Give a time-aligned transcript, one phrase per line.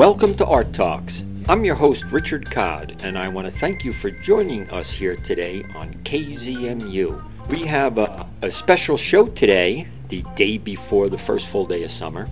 [0.00, 1.22] Welcome to Art Talks.
[1.46, 5.14] I'm your host, Richard Codd, and I want to thank you for joining us here
[5.14, 7.22] today on KZMU.
[7.50, 11.90] We have a, a special show today, the day before the first full day of
[11.90, 12.30] summer.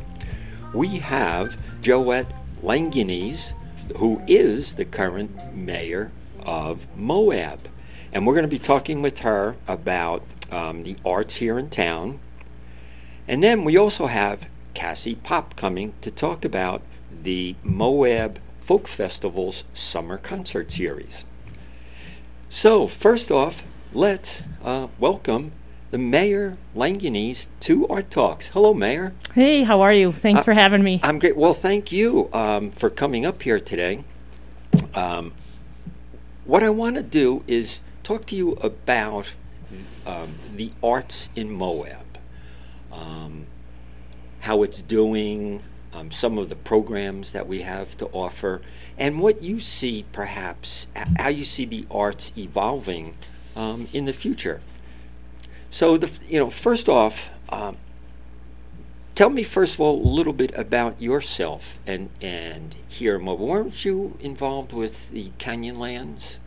[0.73, 2.33] We have Joette
[2.63, 3.53] Langianese,
[3.99, 6.11] who is the current mayor
[6.41, 7.69] of Moab.
[8.15, 12.19] And we're going to be talking with her about um, the arts here in town.
[13.29, 16.81] And then we also have Cassie Pop coming to talk about
[17.23, 21.25] the Moab Folk Festival's summer concert series.
[22.49, 25.53] So, first off, let's uh, welcome
[25.91, 28.49] the Mayor Langianese to our talks.
[28.49, 29.15] Hello, Mayor.
[29.35, 30.13] Hey, how are you?
[30.13, 31.01] Thanks Uh, for having me.
[31.03, 31.37] I'm great.
[31.37, 34.05] Well, thank you um, for coming up here today.
[34.95, 35.33] Um,
[36.45, 39.35] what I want to do is talk to you about
[40.07, 42.19] um, the arts in Moab,
[42.93, 43.47] um,
[44.41, 45.63] how it's doing,
[45.99, 48.63] um, some of the programs that we have to offer,
[48.97, 50.87] and what you see perhaps,
[51.19, 53.15] how you see the arts evolving
[53.57, 54.61] um, in the future.
[55.71, 57.77] So, the, you know, first off, um,
[59.19, 63.49] Tell me first of all a little bit about yourself and and here Mobile.
[63.49, 66.39] Weren't you involved with the Canyonlands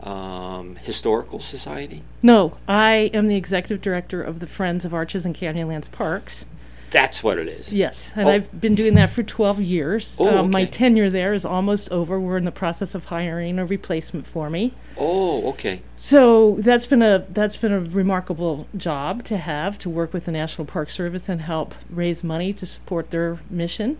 [0.00, 2.04] um, Historical Society?
[2.22, 6.46] no, I am the executive director of the Friends of Arches and Canyonlands Parks.
[6.92, 7.72] That's what it is.
[7.72, 8.30] Yes, and Oh.
[8.32, 10.16] I've been doing that for 12 years.
[10.20, 12.20] Oh, Um, My tenure there is almost over.
[12.20, 14.74] We're in the process of hiring a replacement for me.
[14.98, 15.80] Oh, okay.
[15.96, 20.32] So that's been a that's been a remarkable job to have to work with the
[20.32, 23.96] National Park Service and help raise money to support their mission.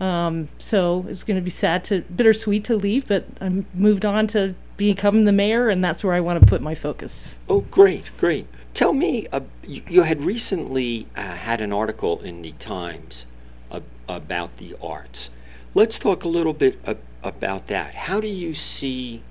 [0.00, 4.26] Um, so it's going to be sad to bittersweet to leave, but I'm moved on
[4.28, 7.38] to become the mayor, and that's where I want to put my focus.
[7.48, 8.46] Oh, great, great.
[8.76, 13.24] Tell me, uh, you, you had recently uh, had an article in the Times
[13.72, 15.30] ab- about the arts.
[15.72, 17.94] Let's talk a little bit ab- about that.
[17.94, 19.22] How do you see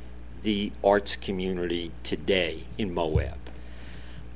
[0.41, 3.37] the arts community today in Moab?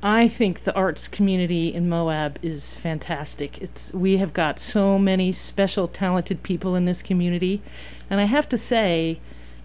[0.00, 3.60] I think the arts community in Moab is fantastic.
[3.60, 7.62] It's we have got so many special talented people in this community,
[8.08, 9.18] and I have to say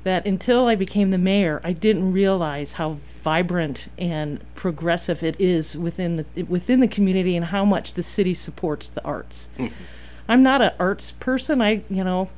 [0.05, 5.75] that until I became the mayor, I didn't realize how vibrant and progressive it is
[5.75, 9.49] within the within the community and how much the city supports the arts.
[9.57, 9.73] Mm-hmm.
[10.29, 11.61] I'm not an arts person.
[11.61, 12.29] I, you know,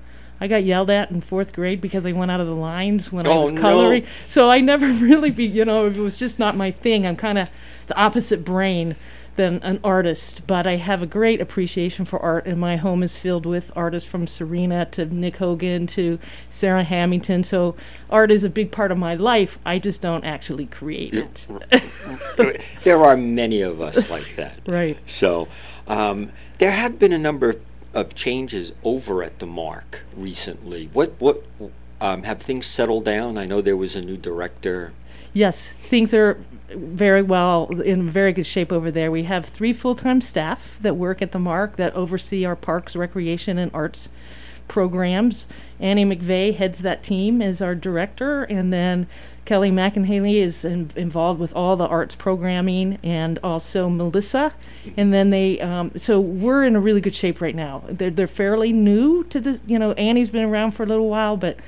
[0.41, 3.27] I got yelled at in fourth grade because I went out of the lines when
[3.27, 3.61] I Oh, was no.
[3.61, 4.05] coloring.
[4.27, 7.05] So I never really be, you know, it was just not my thing.
[7.05, 7.49] I'm kind of
[7.87, 8.95] the opposite brain
[9.37, 13.17] than an artist, but I have a great appreciation for art, and my home is
[13.17, 17.43] filled with artists from Serena to Nick Hogan to Sarah Hamilton.
[17.43, 17.75] So
[18.09, 19.57] art is a big part of my life.
[19.65, 21.47] I just don't actually create it.
[22.83, 24.59] there are many of us like that.
[24.67, 24.97] Right.
[25.05, 25.47] So,
[25.87, 27.61] um, there have been a number of,
[27.93, 30.89] of changes over at the MARC recently.
[30.93, 31.43] What what
[32.01, 33.37] um, have things settled down?
[33.37, 34.93] I know there was a new director.
[35.33, 39.09] Yes, things are very well in very good shape over there.
[39.09, 43.57] We have three full-time staff that work at the MARC that oversee our parks, recreation,
[43.57, 44.09] and arts
[44.67, 45.45] programs.
[45.79, 49.07] Annie McVeigh heads that team as our director, and then
[49.45, 54.53] Kelly McInhaley is in, involved with all the arts programming, and also Melissa.
[54.97, 57.83] And then they, um, so we're in a really good shape right now.
[57.87, 61.37] They're they're fairly new to the, you know, Annie's been around for a little while,
[61.37, 61.59] but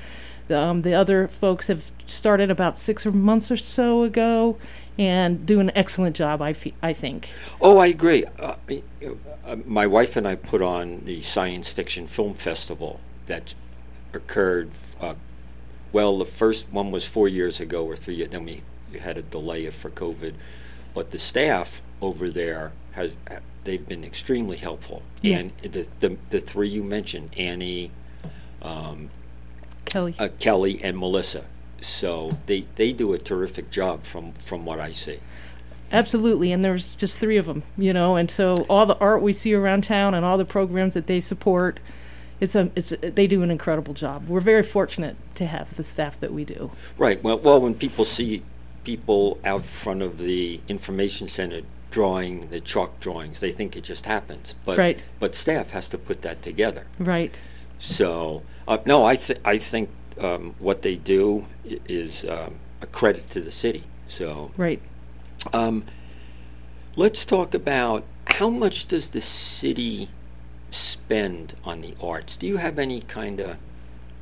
[0.52, 4.56] um, the other folks have started about six or months or so ago
[4.98, 7.30] and do an excellent job, I, fe- I think.
[7.60, 8.24] Oh, I agree.
[8.38, 8.56] Uh,
[9.46, 13.54] uh, my wife and I put on the science fiction film festival that
[14.12, 14.70] occurred.
[15.00, 15.14] Uh,
[15.92, 18.24] well, the first one was four years ago or three.
[18.26, 18.62] Then we
[19.00, 20.34] had a delay for COVID,
[20.94, 23.16] but the staff over there has
[23.64, 25.02] they've been extremely helpful.
[25.22, 25.52] Yes.
[25.62, 27.90] And the, the the three you mentioned, Annie,
[28.62, 29.10] um,
[29.84, 30.14] Kelly.
[30.18, 31.44] uh, Kelly, and Melissa.
[31.80, 35.18] So they, they do a terrific job from, from what I see.
[35.92, 39.32] Absolutely, and there's just three of them, you know, and so all the art we
[39.32, 41.80] see around town and all the programs that they support,
[42.38, 44.28] it's a, it's a, they do an incredible job.
[44.28, 46.70] We're very fortunate to have the staff that we do.
[46.96, 47.20] Right.
[47.24, 48.42] Well, well, when people see
[48.84, 54.06] people out front of the information center drawing the chalk drawings, they think it just
[54.06, 54.54] happens.
[54.64, 55.02] But Right.
[55.18, 56.86] but staff has to put that together.
[57.00, 57.40] Right.
[57.80, 59.88] So uh, no, I th- I think
[60.20, 61.46] um, what they do
[61.88, 63.82] is um, a credit to the city.
[64.06, 64.80] So Right.
[65.52, 65.84] um,
[66.94, 70.08] let's talk about how much does the city
[70.70, 72.36] spend on the arts?
[72.36, 73.56] Do you have any kind of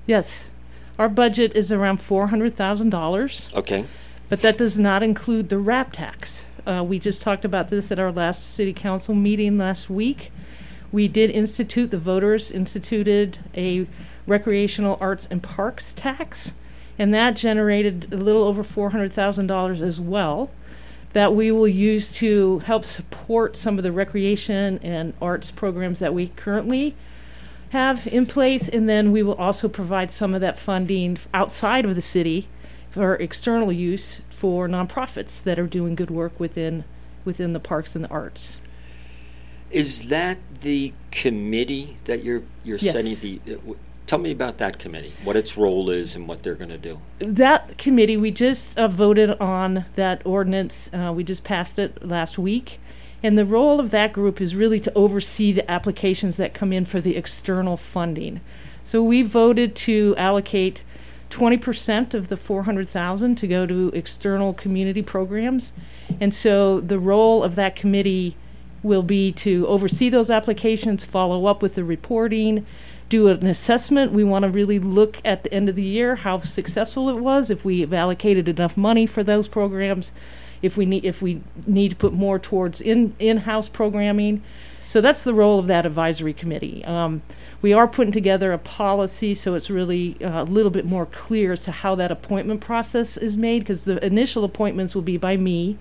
[0.06, 0.48] Yes.
[0.98, 3.50] Our budget is around four hundred thousand dollars.
[3.54, 3.84] okay?
[4.28, 6.42] But that does not include the RAP tax.
[6.66, 10.30] Uh, we just talked about this at our last city council meeting last week.
[10.90, 13.86] We did institute, the voters instituted a
[14.26, 16.52] recreational arts and parks tax,
[16.98, 20.50] and that generated a little over four hundred thousand dollars as well.
[21.14, 26.12] That we will use to help support some of the recreation and arts programs that
[26.12, 26.94] we currently
[27.70, 31.94] have in place, and then we will also provide some of that funding outside of
[31.94, 32.48] the city
[32.90, 36.84] for external use for nonprofits that are doing good work within
[37.24, 38.58] within the parks and the arts.
[39.70, 42.94] Is that the committee that you're you're Yes.
[42.94, 43.52] setting the?
[43.52, 43.76] uh, w-
[44.06, 45.12] Tell me about that committee.
[45.22, 47.02] What its role is and what they're going to do.
[47.18, 50.88] That committee, we just uh, voted on that ordinance.
[50.94, 52.80] Uh, we just passed it last week.
[53.22, 56.86] And the role of that group is really to oversee the applications that come in
[56.86, 58.40] for the external funding.
[58.82, 60.84] So we voted to allocate
[61.28, 65.72] 20% of the 400,000 to go to external community programs.
[66.18, 68.36] And so the role of that committee
[68.82, 72.66] will be to oversee those applications, follow up with the reporting,
[73.08, 74.12] do an assessment.
[74.12, 77.50] We want to really look at the end of the year how successful it was,
[77.50, 80.12] if we have allocated enough money for those programs,
[80.62, 84.42] if we need if we need to put more towards in in-house programming.
[84.86, 86.82] So that's the role of that advisory committee.
[86.86, 87.20] Um,
[87.60, 91.52] we are putting together a policy so it's really uh, a little bit more clear
[91.52, 95.36] as to how that appointment process is made because the initial appointments will be by
[95.36, 95.76] me.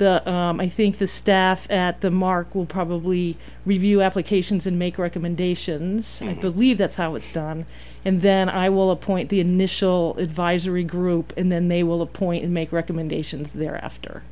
[0.00, 3.36] The um, I think the staff at the MARC will probably
[3.66, 6.22] review applications and make recommendations.
[6.22, 7.66] I believe that's how it's done,
[8.02, 12.54] and then I will appoint the initial advisory group, and then they will appoint and
[12.54, 14.22] make recommendations thereafter.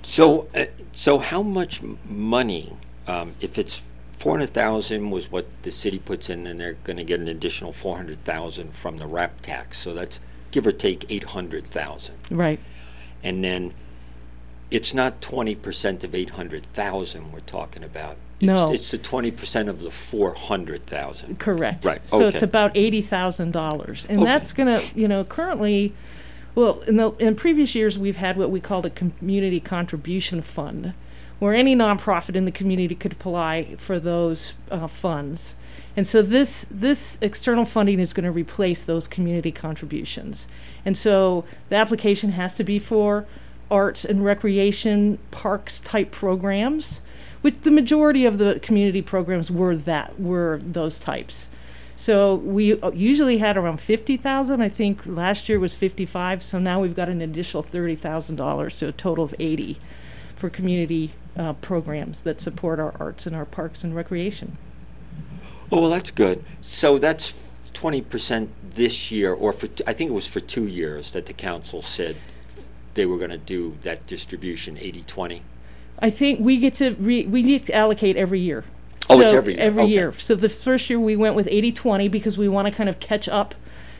[0.00, 2.72] So, uh, so how much money,
[3.06, 3.82] um, if it's
[4.16, 7.28] four hundred thousand was what the city puts in, and they're going to get an
[7.28, 10.20] additional four hundred thousand from the RAP tax, so that's
[10.52, 12.60] give or take eight hundred thousand, Right.
[13.22, 13.74] and then
[14.70, 18.16] it's not twenty percent of eight hundred thousand we're talking about.
[18.38, 18.72] It's, No.
[18.72, 21.38] it's the twenty percent of the four hundred thousand.
[21.38, 21.84] Correct.
[21.84, 24.26] Right, So it's about eighty thousand dollars, and Okay.
[24.26, 25.92] that's gonna, you know, currently,
[26.54, 30.94] well, in the in previous years we've had what we called a community contribution fund,
[31.38, 35.54] where any nonprofit in the community could apply for those uh, funds,
[35.96, 40.46] and so this this external funding is going to replace those community contributions,
[40.84, 43.26] and so the application has to be for
[43.70, 47.00] arts and recreation parks type programs
[47.40, 51.46] which the majority of the community programs were that were those types
[51.96, 56.80] so we uh, usually had around 50,000 I think last year was 55 so now
[56.80, 59.78] we've got an additional $30,000 so a total of 80
[60.34, 64.56] for community uh, programs that support our arts and our parks and recreation
[65.72, 66.44] Oh well, that's good.
[66.60, 71.12] So that's twenty percent this year, or for I think it was for two years
[71.12, 72.16] that the council said
[72.94, 75.40] they were going to do that distribution 80-20.
[75.98, 78.64] I think we get to re- we need to allocate every year.
[79.08, 79.62] Oh, it's every year.
[79.62, 79.92] Every Okay.
[79.92, 80.12] year.
[80.18, 83.28] So the first year we went with 80-20 because we want to kind of catch
[83.28, 83.54] up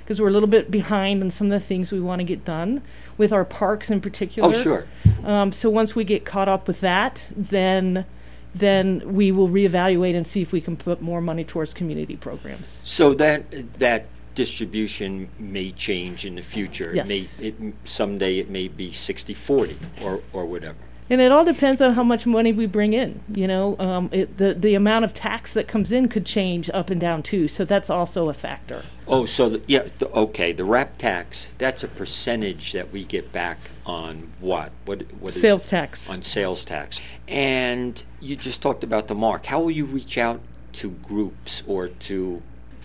[0.05, 2.45] because we're a little bit behind on some of the things we want to get
[2.45, 2.83] done
[3.19, 4.49] with our parks in particular.
[4.49, 4.87] Oh sure.
[5.25, 8.07] Um, so once we get caught up with that, then
[8.53, 12.81] then we will reevaluate and see if we can put more money towards community programs.
[12.83, 16.93] So that that distribution may change in the future.
[16.95, 17.41] Yes.
[17.41, 20.79] It may it, someday it may be 60-40 or or whatever.
[21.11, 23.21] And it all depends on how much money we bring in.
[23.35, 26.89] You know, um, it, the the amount of tax that comes in could change up
[26.89, 27.49] and down too.
[27.49, 28.85] So that's also a factor.
[29.09, 30.53] Oh, so the, yeah, the, okay.
[30.53, 34.71] The RAP tax that's a percentage that we get back on what?
[34.85, 36.09] What what is Sales tax.
[36.09, 37.01] on sales tax.
[37.27, 39.47] And you just talked about the MARC.
[39.47, 40.41] How will you reach out
[40.75, 42.41] to groups or to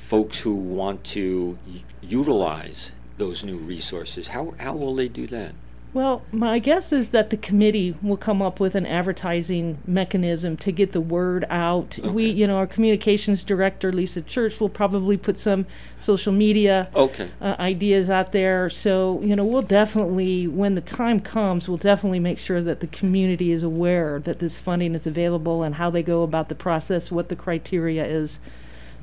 [0.06, 1.58] folks who want to
[2.02, 4.28] utilize those new resources?
[4.28, 5.54] How how will they do that?
[5.96, 10.74] Well, my guess is that the committee will come up with an advertising mechanism to
[10.74, 11.98] get the word out.
[12.00, 15.66] We, you know, our communications director, Lisa Church, will probably put some
[15.98, 17.32] social media Okay.
[17.40, 18.70] uh, ideas out there.
[18.70, 22.88] So, you know, we'll definitely, when the time comes, we'll definitely make sure that the
[22.88, 27.10] community is aware that this funding is available and how they go about the process,
[27.10, 28.42] what the criteria is.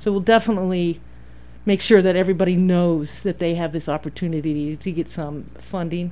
[0.02, 1.00] So, we'll definitely
[1.64, 6.10] make sure that everybody knows that they have this opportunity to get some funding.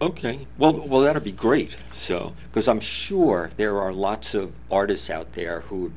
[0.00, 0.48] Okay.
[0.58, 1.76] Well, well, that'll be great.
[1.94, 5.92] So, because I'm sure there are lots of artists out there who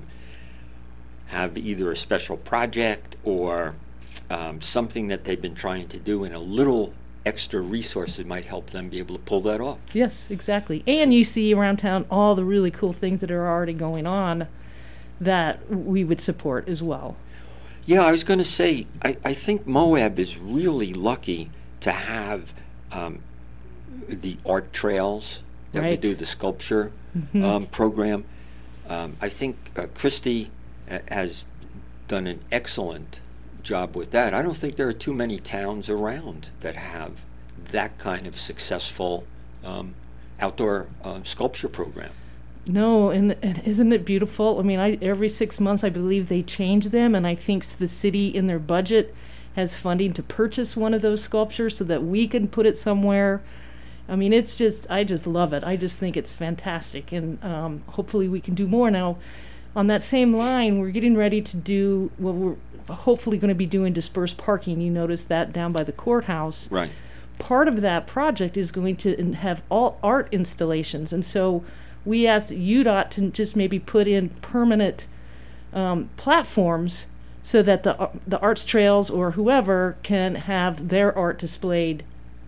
[1.29, 3.74] have either a special project or
[4.29, 6.94] um, something that they've been trying to do, and a little
[7.25, 9.79] extra resources might help them be able to pull that off.
[9.96, 10.84] Yes, exactly.
[10.86, 14.48] And you see around town all the really cool things that are already going on
[15.19, 17.15] that we would support as well.
[17.86, 22.53] Yeah, I was going to say, I, I think Moab is really lucky to have
[22.91, 23.19] um,
[24.07, 26.91] the art trails that we do, the sculpture
[27.36, 28.25] um, program.
[28.88, 30.50] Um, I think uh, Christy
[30.89, 31.45] uh, has
[32.07, 33.19] done an excellent
[33.62, 34.34] job with that.
[34.34, 37.24] I don't think there are too many towns around that have
[37.72, 39.25] that kind of successful
[39.63, 39.95] um,
[40.39, 42.12] outdoor uh, sculpture program.
[42.67, 44.60] No, and, and isn't it beautiful?
[44.60, 47.88] I mean, I every six months I believe they change them, and I think the
[47.88, 49.13] city in their budget
[49.55, 53.41] has funding to purchase one of those sculptures so that we can put it somewhere.
[54.10, 55.63] I mean, it's just I just love it.
[55.63, 59.17] I just think it's fantastic, and um, hopefully we can do more now.
[59.75, 62.34] On that same line, we're getting ready to do well.
[62.34, 62.55] We're
[62.93, 64.81] hopefully going to be doing dispersed parking.
[64.81, 66.69] You notice that down by the courthouse.
[66.72, 66.91] Right.
[67.39, 71.63] Part of that project is going to have all art installations, and so
[72.05, 75.07] we asked UDOT to just maybe put in permanent
[75.74, 77.05] um, platforms
[77.43, 82.03] so that the uh, the arts trails or whoever can have their art displayed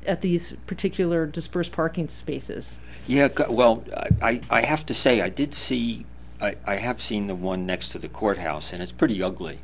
[0.07, 2.79] at these particular dispersed parking spaces.
[3.05, 3.83] Yeah, well,
[4.21, 6.05] I, I have to say, I did see,
[6.41, 9.59] I, I have seen the one next to the courthouse, and it's pretty ugly.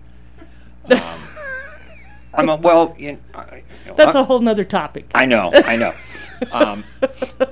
[0.89, 0.99] Um,
[2.33, 5.09] I'm a, well, you know, I, you know, That's a whole nother topic.
[5.13, 5.93] I know, I know.
[6.51, 6.83] Um,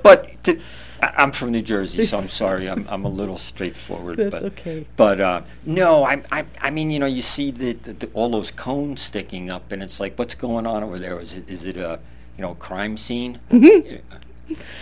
[0.02, 0.60] but to,
[1.02, 2.68] I- I'm from New Jersey, so I'm sorry.
[2.68, 4.18] I'm, I'm a little straightforward.
[4.18, 4.86] That's but, okay.
[4.96, 8.30] But uh, no, I, I, I mean, you know, you see the, the, the, all
[8.30, 11.18] those cones sticking up, and it's like, what's going on over there?
[11.20, 11.98] Is it, is it a,
[12.36, 13.40] you know, crime scene?
[13.50, 13.96] Mm-hmm.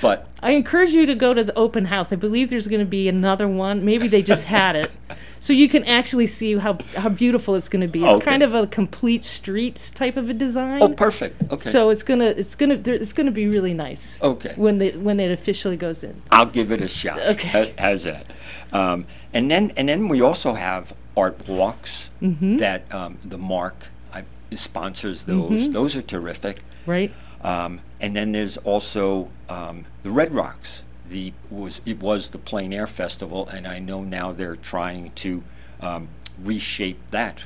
[0.03, 2.13] But I encourage you to go to the open house.
[2.13, 3.85] I believe there's going to be another one.
[3.85, 4.91] Maybe they just had it.
[5.43, 8.01] So you can actually see how, how beautiful it's going to be.
[8.05, 8.27] It's Okay.
[8.27, 10.83] kind of a complete streets type of a design.
[10.83, 11.41] oh, perfect.
[11.51, 11.71] Okay.
[11.71, 14.19] So it's gonna it's gonna it's gonna be really nice.
[14.21, 14.53] Okay.
[14.57, 16.21] When the when it officially goes in.
[16.31, 17.21] I'll give it a shot.
[17.21, 17.73] Okay.
[17.79, 18.27] How's that?
[18.71, 22.59] Um, and then and then we also have art walks Mm-hmm.
[22.59, 24.25] that um, the MARC I,
[24.55, 25.63] sponsors those.
[25.63, 25.73] Mm-hmm.
[25.73, 26.61] Those are terrific.
[26.85, 27.15] Right.
[27.43, 30.83] Um, and then there's also um, the Red Rocks.
[31.09, 35.43] The was it was the Plein Air Festival, and I know now they're trying to
[35.81, 36.09] um,
[36.43, 37.45] reshape that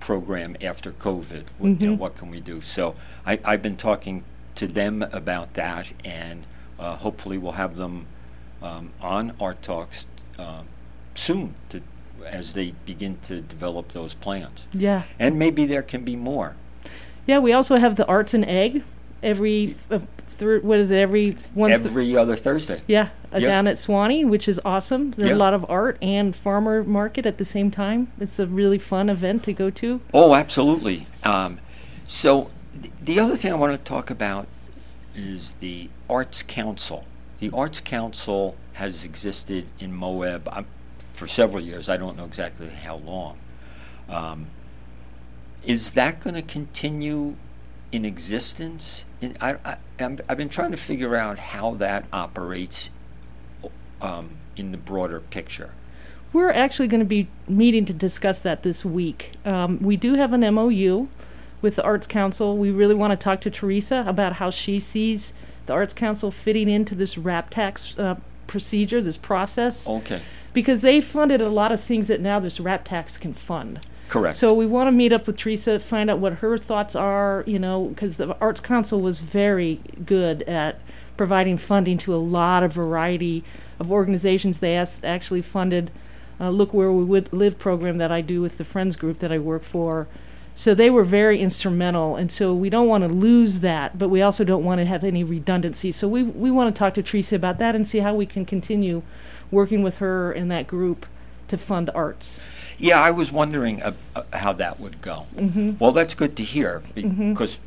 [0.00, 1.44] program after COVID.
[1.58, 2.60] What, You know, what can we do?
[2.60, 4.24] So I, I've been talking
[4.56, 6.44] to them about that, and
[6.78, 8.06] uh, hopefully we'll have them
[8.62, 10.06] um, on Art Talks
[10.38, 10.66] um,
[11.14, 11.82] soon to,
[12.24, 14.66] as they begin to develop those plans.
[14.72, 15.02] Yeah.
[15.18, 16.56] And maybe there can be more.
[17.26, 17.38] Yeah.
[17.38, 18.82] We also have the arts and Ag
[19.26, 19.98] every uh,
[20.62, 22.82] what is it every one th- Every other Thursday.
[22.86, 23.48] yeah uh, Yeah.
[23.48, 25.12] down at Swanny, which is awesome.
[25.12, 25.34] There's Yeah.
[25.34, 28.08] a lot of art and farmer market at the same time.
[28.20, 30.00] It's a really fun event to go to.
[30.12, 31.06] Oh, absolutely.
[31.22, 31.58] Um,
[32.04, 34.46] so, th- the other thing I want to talk about
[35.14, 37.04] is the Arts Council.
[37.38, 40.66] The Arts Council has existed in Moab um,
[40.98, 41.88] for several years.
[41.88, 43.38] I don't know exactly how long.
[44.10, 44.46] Um,
[45.64, 47.36] is that going to continue
[47.96, 49.06] in existence?
[49.22, 52.90] In, I, I, I'm, I've been trying to figure out how that operates
[54.02, 55.72] um, in the broader picture.
[56.32, 59.32] We're actually going to be meeting to discuss that this week.
[59.46, 61.08] Um, we do have an MOU
[61.62, 62.58] with the Arts Council.
[62.58, 65.32] We really want to talk to Teresa about how she sees
[65.64, 70.20] the Arts Council fitting into this RAP tax uh, procedure, this process, Okay.
[70.52, 73.80] because they funded a lot of things that now this RAP tax can fund.
[74.08, 74.36] Correct.
[74.36, 77.58] So we want to meet up with Teresa, find out what her thoughts are, you
[77.58, 80.80] know, because the Arts Council was very good at
[81.16, 83.42] providing funding to a lot of variety
[83.80, 84.58] of organizations.
[84.58, 85.90] They as- actually funded
[86.40, 89.32] uh, Look Where We Would Live program that I do with the Friends group that
[89.32, 90.06] I work for.
[90.54, 94.22] So they were very instrumental, and so we don't want to lose that, but we
[94.22, 95.92] also don't want to have any redundancy.
[95.92, 98.46] So we we want to talk to Teresa about that and see how we can
[98.46, 99.02] continue
[99.50, 101.04] working with her and that group
[101.48, 102.40] to fund arts.
[102.78, 105.26] Yeah, I was wondering uh, uh, how that would go.
[105.36, 105.72] Mm-hmm.
[105.78, 107.58] Well, that's good to hear because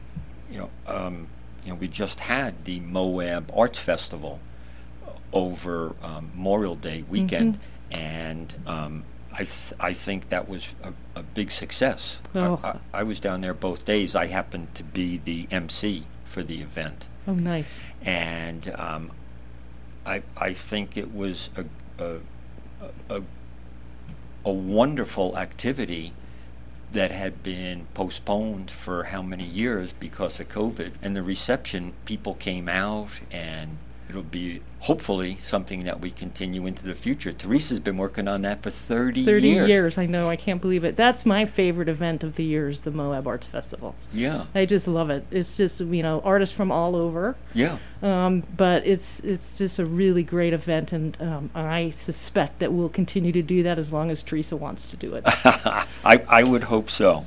[0.51, 1.28] you know, um,
[1.66, 4.39] you know, we just had the Moab Arts Festival
[5.34, 7.56] over um, Memorial Day weekend,
[7.92, 8.00] Mm-hmm.
[8.01, 12.20] and um, I th- I think that was a, a big success.
[12.36, 12.60] Oh.
[12.63, 14.16] I, I, I was down there both days.
[14.16, 17.82] I happened to be the MC for the event Oh, nice.
[18.04, 19.12] and um,
[20.06, 21.66] I I think it was a
[22.04, 22.18] a,
[23.10, 23.22] a
[24.50, 26.12] a wonderful activity
[26.91, 30.94] that had been postponed for how many years because of COVID.
[31.03, 33.77] And the reception, people came out, and
[34.10, 37.32] it'll be hopefully something that we continue into the future.
[37.32, 39.70] Teresa's been working on that for 30, 30 years.
[39.70, 39.98] years.
[39.98, 40.30] I know.
[40.30, 40.96] I can't believe it.
[40.96, 43.94] That's my favorite event of the year is the Moab Arts Festival.
[44.12, 45.25] Yeah, I just love it.
[45.30, 47.36] It's just, you know, artists from all over.
[47.54, 47.78] yeah.
[48.01, 52.88] Um, but it's it's just a really great event, and um, I suspect that we'll
[52.88, 55.24] continue to do that as long as Teresa wants to do it.
[55.36, 57.25] I, I would hope so.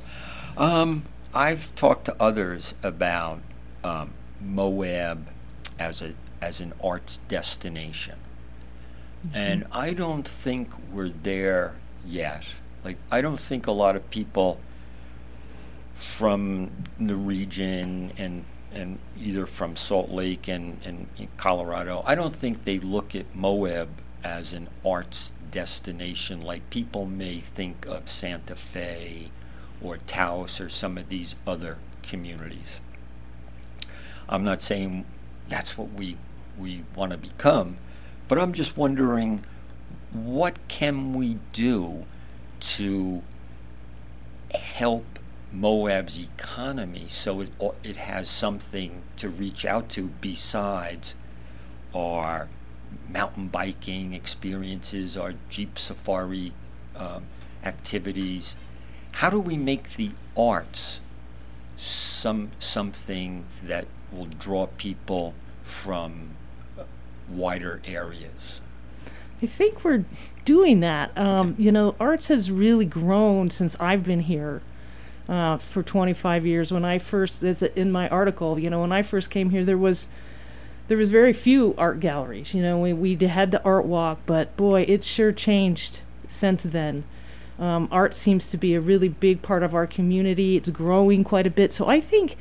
[0.57, 3.41] Um, I've talked to others about
[3.83, 5.29] um, Moab
[5.79, 6.13] as a
[6.43, 8.17] as an arts destination,
[9.25, 9.35] mm-hmm.
[9.35, 12.45] and I don't think we're there yet.
[12.83, 14.59] Like I don't think a lot of people
[15.95, 21.07] from the region and and either from Salt Lake and, and
[21.37, 23.87] Colorado, I don't think they look at Moab
[24.23, 29.29] as an arts destination like people may think of Santa Fe
[29.79, 32.81] or Taos or some of these other communities.
[34.27, 35.05] I'm not saying
[35.47, 36.17] that's what we
[36.57, 37.77] we want to become,
[38.27, 39.43] but I'm just wondering
[40.11, 42.05] what can we do
[42.59, 43.23] to
[44.53, 45.19] help
[45.51, 47.49] Moab's economy so it,
[47.83, 51.15] it has something to reach out to besides
[51.93, 52.49] our
[53.09, 56.53] mountain biking experiences, our Jeep safari
[56.95, 57.25] um,
[57.63, 58.55] activities.
[59.13, 60.99] How do we make the arts
[61.75, 65.33] some something that will draw people
[65.63, 66.29] from
[67.29, 68.61] wider areas?
[69.41, 70.05] I think we're
[70.45, 71.15] doing that.
[71.17, 71.63] Um, okay.
[71.63, 74.61] You know, arts has really grown since I've been here
[75.27, 76.71] uh, for 25 years.
[76.71, 79.77] When I first, as in my article, you know, when I first came here, there
[79.77, 80.07] was
[80.87, 82.53] there was very few art galleries.
[82.53, 87.03] You know, we we had the art walk, but boy, it sure changed since then.
[87.59, 90.57] Um, art seems to be a really big part of our community.
[90.57, 91.71] It's growing quite a bit.
[91.71, 92.35] So I think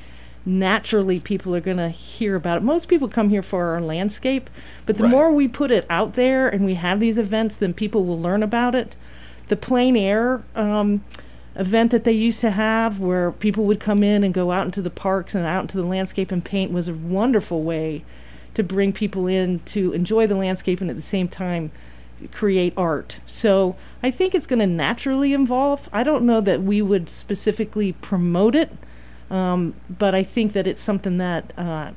[0.44, 2.62] naturally people are going to hear about it.
[2.62, 4.50] Most people come here for our landscape,
[4.86, 5.10] but the right.
[5.10, 8.42] more we put it out there and we have these events, then people will learn
[8.42, 8.96] about it.
[9.48, 11.04] The plein air um,
[11.54, 14.82] event that they used to have, where people would come in and go out into
[14.82, 18.04] the parks and out into the landscape and paint, was a wonderful way
[18.54, 21.70] to bring people in to enjoy the landscape and at the same time
[22.30, 23.18] create art.
[23.26, 25.88] So I think it's going to naturally evolve.
[25.92, 28.70] I don't know that we would specifically promote it,
[29.32, 31.52] um, but I think that it's something that.
[31.58, 31.92] Uh,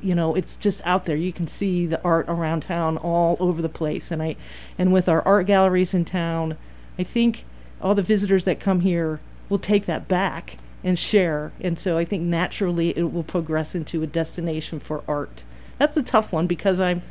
[0.00, 3.60] you know it's just out there you can see the art around town all over
[3.60, 4.36] the place and i
[4.78, 6.56] and with our art galleries in town
[6.96, 7.44] i think
[7.82, 9.18] all the visitors that come here
[9.48, 14.00] will take that back and share and so i think naturally it will progress into
[14.04, 15.42] a destination for art
[15.78, 17.02] that's a tough one because I'm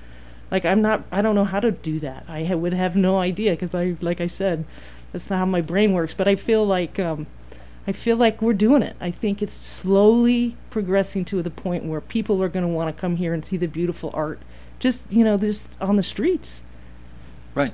[0.51, 2.25] like I'm not I don't know how to do that.
[2.27, 4.65] I ha- would have no idea because I like I said
[5.11, 6.13] that's not how my brain works.
[6.13, 7.27] But I feel like um,
[7.87, 8.97] I feel like we're doing it.
[8.99, 12.99] I think it's slowly progressing to the point where people are going to want to
[12.99, 14.41] come here and see the beautiful art,
[14.77, 16.63] just you know, just on the streets.
[17.55, 17.73] Right.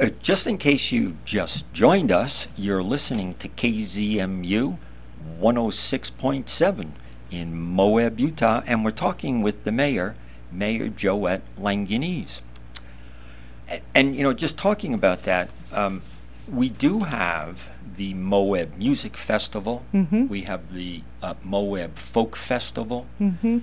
[0.00, 4.76] Uh, just in case you just joined us, you're listening to KZMU
[5.40, 6.88] 106.7
[7.30, 10.16] in Moab, Utah, and we're talking with the mayor,
[10.50, 12.40] Mayor Joette Langianese.
[13.68, 16.02] And, and, you know, just talking about that, um,
[16.48, 19.84] we do have the Moab Music Festival.
[19.92, 20.28] Mm-hmm.
[20.28, 23.06] We have the uh, Moab Folk Festival.
[23.20, 23.58] Mm-hmm.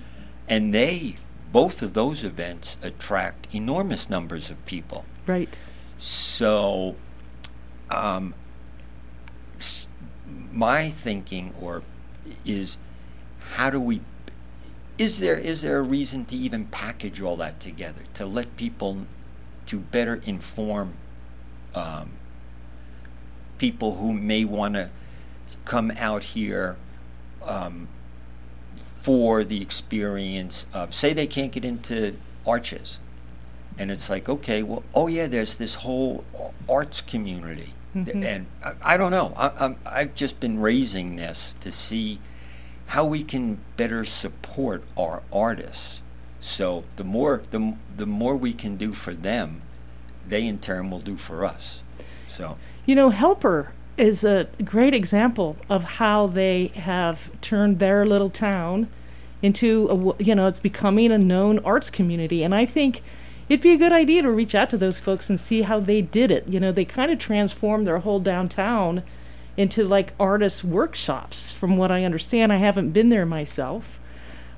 [0.48, 1.16] And they,
[1.52, 5.04] both of those events, attract enormous numbers of people.
[5.26, 5.48] Right.
[5.96, 6.96] So,
[7.90, 8.34] um,
[10.52, 11.82] my thinking or
[12.44, 12.76] is
[13.54, 14.00] how do we
[14.98, 19.06] is there is there a reason to even package all that together to let people
[19.66, 20.94] to better inform
[21.74, 22.12] um,
[23.64, 24.90] people who may want to
[25.64, 26.76] come out here
[27.44, 27.88] um,
[28.74, 32.14] for the experience of say they can't get into
[32.46, 32.98] arches
[33.78, 36.24] and it's like okay well oh yeah there's this whole
[36.68, 38.22] arts community mm-hmm.
[38.22, 42.20] and I, I, don't know I, I've just been raising this to see
[42.86, 46.02] how we can better support our artists.
[46.40, 49.62] So the more the the more we can do for them,
[50.26, 51.82] they in turn will do for us.
[52.28, 58.30] So you know, Helper is a great example of how they have turned their little
[58.30, 58.88] town
[59.42, 63.02] into a you know it's becoming a known arts community, and I think
[63.48, 66.00] it'd be a good idea to reach out to those folks and see how they
[66.00, 66.46] did it.
[66.48, 69.02] You know, they kind of transformed their whole downtown
[69.56, 72.52] into like artist workshops, from what I understand.
[72.52, 74.00] I haven't been there myself.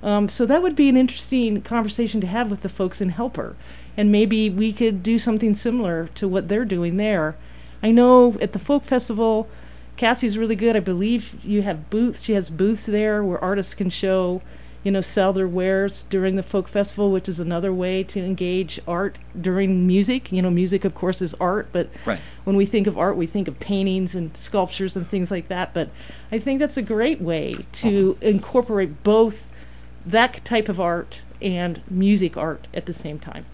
[0.02, 3.56] Um, so that would be an interesting conversation to have with the folks in Helper.
[3.96, 7.36] And maybe we could do something similar to what they're doing there.
[7.82, 9.48] I know at the folk festival,
[9.96, 10.76] Cassie's really good.
[10.76, 12.22] I believe you have booths.
[12.22, 14.42] She has booths there where artists can show
[14.86, 18.78] you know, sell their wares during the folk festival, which is another way to engage
[18.86, 20.30] art during music.
[20.30, 22.20] You know, music, of course, is art, but right.
[22.44, 25.74] when we think of art, we think of paintings and sculptures and things like that.
[25.74, 25.90] But
[26.30, 28.28] I think that's a great way to uh-huh.
[28.28, 29.50] incorporate both
[30.06, 33.44] that type of art and music art at the same time.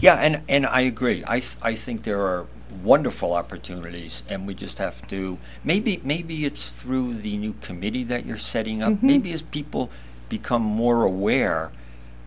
[0.00, 1.22] Yeah, and, and I agree.
[1.26, 2.46] I, th- I think there are
[2.82, 8.24] wonderful opportunities and we just have to maybe maybe it's through the new committee that
[8.26, 9.06] you're setting up mm-hmm.
[9.06, 9.90] maybe as people
[10.28, 11.70] become more aware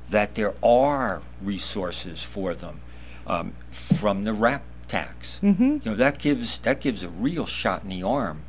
[0.09, 2.79] that there are resources for them
[3.27, 5.39] um, from the RAP tax.
[5.41, 5.63] Mm-hmm.
[5.63, 8.41] You know that gives that gives a real shot in the arm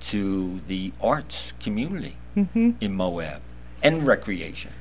[0.00, 3.40] to the arts community hmm in Moab
[3.82, 4.72] and recreation.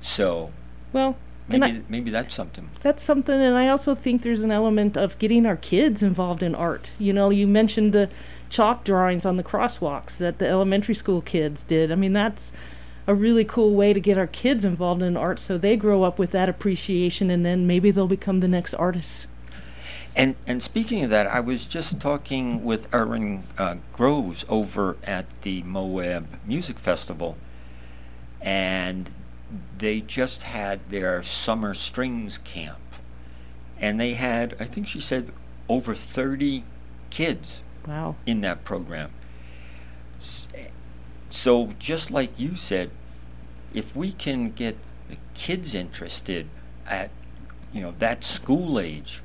[0.00, 0.52] So
[0.92, 1.16] Well,
[1.50, 2.70] maybe I, maybe that's something.
[2.80, 6.54] that's something, and I also think there's an element of getting our kids involved in
[6.54, 6.88] art.
[6.98, 8.08] You know, you mentioned the
[8.48, 11.90] chalk drawings on the crosswalks that the elementary school kids did.
[11.92, 12.52] I mean, that's
[13.06, 16.18] a really cool way to get our kids involved in art so they grow up
[16.18, 19.26] with that appreciation and then maybe they'll become the next artists.
[20.14, 25.26] And and speaking of that, I was just talking with Erin uh, Groves over at
[25.42, 27.36] the Moab Music Festival,
[28.40, 29.08] and
[29.78, 32.78] they just had their summer strings camp,
[33.78, 35.32] and they had I think she said
[35.68, 36.64] over thirty
[37.10, 38.16] kids Wow.
[38.26, 39.10] in that program.
[41.30, 42.90] So just like you said,
[43.72, 44.76] if we can get
[45.08, 46.48] the kids interested
[46.86, 47.10] at
[47.72, 49.22] you know that school age,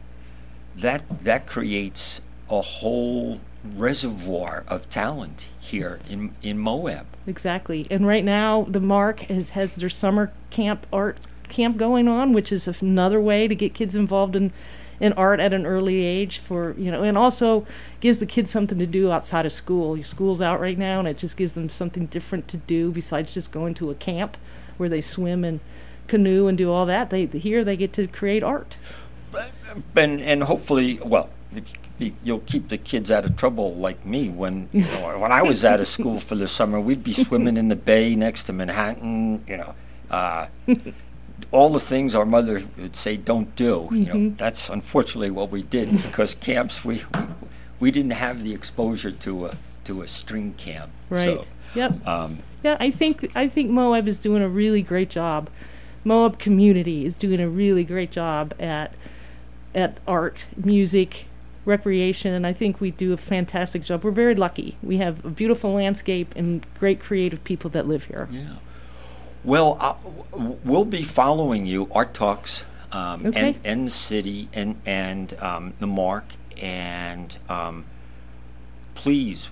[0.75, 3.39] that that creates a whole
[3.75, 7.05] reservoir of talent here in in Moab.
[7.27, 7.87] Exactly.
[7.89, 11.17] And right now, the MARC has, has their summer camp art
[11.49, 14.51] camp going on, which is another way to get kids involved in,
[14.99, 17.65] in art at an early age for, you know, and also
[17.99, 19.95] gives the kids something to do outside of school.
[19.95, 23.33] Your school's out right now, and it just gives them something different to do besides
[23.33, 24.37] just going to a camp
[24.77, 25.59] where they swim and
[26.07, 27.09] canoe and do all that.
[27.09, 28.77] They here they get to create art.
[29.95, 31.29] and and hopefully, well,
[32.23, 34.29] you'll keep the kids out of trouble like me.
[34.29, 37.57] When you know, when I was out of school for the summer, we'd be swimming
[37.57, 39.43] in the bay next to Manhattan.
[39.47, 39.75] You know,
[40.11, 40.47] uh,
[41.51, 43.87] all the things our mother would say don't do.
[43.91, 47.21] You know, that's unfortunately what we did because camps we we,
[47.79, 50.91] we didn't have the exposure to a to a string camp.
[51.09, 51.23] Right.
[51.41, 52.07] So, Yep.
[52.07, 55.49] um, Yeah, I think I think Moab is doing a really great job.
[56.05, 58.93] Moab community is doing a really great job at
[59.73, 61.25] at art, music,
[61.65, 64.03] recreation, and I think we do a fantastic job.
[64.03, 64.77] We're very lucky.
[64.83, 68.27] We have a beautiful landscape and great creative people that live here.
[68.31, 68.55] Yeah.
[69.43, 69.95] Well, uh,
[70.63, 73.47] we'll be following you, Art Talks, um, Okay.
[73.49, 76.23] and, and the city, and and um, the MARC,
[76.61, 77.85] and um,
[78.95, 79.49] please,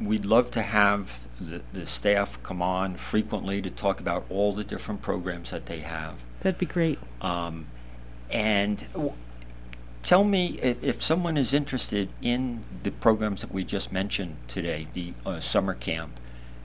[0.00, 4.64] we'd love to have the, the staff come on frequently to talk about all the
[4.64, 6.24] different programs that they have.
[6.40, 6.98] That'd be great.
[7.20, 7.66] Um,
[8.30, 9.14] and w-
[10.04, 14.86] tell me if, if someone is interested in the programs that we just mentioned today,
[14.92, 16.20] the uh, summer camp.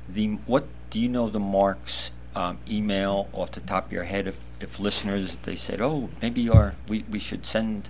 [0.08, 4.28] The what do you know the MARC's um, email off the top of your head?
[4.28, 7.89] If, if listeners they said, oh, maybe our we, we should send.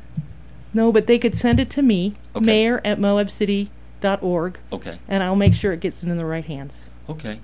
[0.73, 2.45] No, but they could send it to me, Okay.
[2.45, 6.87] mayor at moabcity.org, Okay, and I'll make sure it gets in the right hands.
[7.09, 7.39] okay.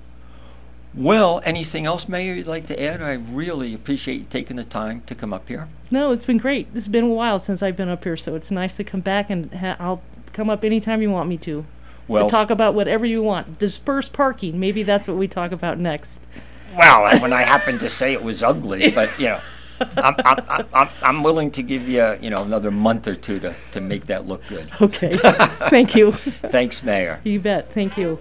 [0.96, 3.02] Well, anything else, Mayor, you'd like to add?
[3.02, 5.68] I really appreciate you taking the time to come up here.
[5.90, 6.68] No, it's been great.
[6.74, 9.28] It's been a while since I've been up here, so it's nice to come back
[9.28, 10.00] and ha- I'll
[10.32, 11.66] come up anytime you want me to.
[12.08, 13.58] Well, to talk about whatever you want.
[13.58, 14.58] Disperse parking.
[14.58, 16.22] Maybe that's what we talk about next.
[16.76, 19.40] Well, and when I happened to say it was ugly, but you know,
[19.98, 23.38] I'm, I'm, I'm- I'm, I'm willing to give you, you know, another month or two
[23.40, 24.70] to, to make that look good.
[24.80, 25.16] Okay.
[25.68, 26.12] Thank you.
[26.12, 27.20] Thanks, Mayor.
[27.24, 27.70] You bet.
[27.72, 28.18] Thank you.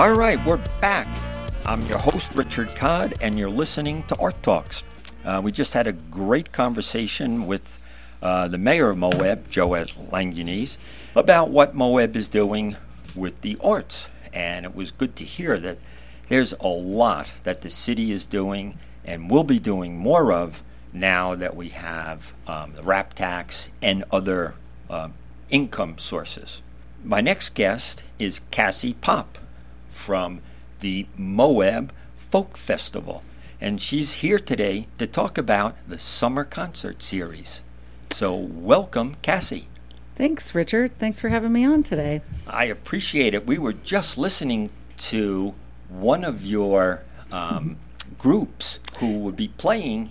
[0.00, 1.06] All right, we're back.
[1.66, 4.82] I'm your host, Richard Codd, and you're listening to Art Talks.
[5.26, 7.78] Uh, we just had a great conversation with
[8.22, 10.78] uh, the mayor of Moab, Joe Langianese,
[11.14, 12.78] about what Moab is doing
[13.14, 14.08] with the arts.
[14.32, 15.76] And it was good to hear that
[16.28, 20.62] there's a lot that the city is doing and will be doing more of
[20.94, 24.54] now that we have um, the rap tax and other
[24.88, 25.12] um,
[25.50, 26.62] income sources.
[27.04, 29.36] My next guest is Cassie Pop
[29.90, 30.40] from
[30.78, 33.22] the Moab Folk Festival,
[33.60, 37.60] and she's here today to talk about the summer concert series.
[38.10, 39.68] So, welcome, Cassie.
[40.14, 40.98] Thanks, Richard.
[40.98, 42.22] Thanks for having me on today.
[42.46, 43.46] I appreciate it.
[43.46, 45.54] We were just listening to
[45.88, 47.76] one of your um,
[48.18, 50.10] groups who would be playing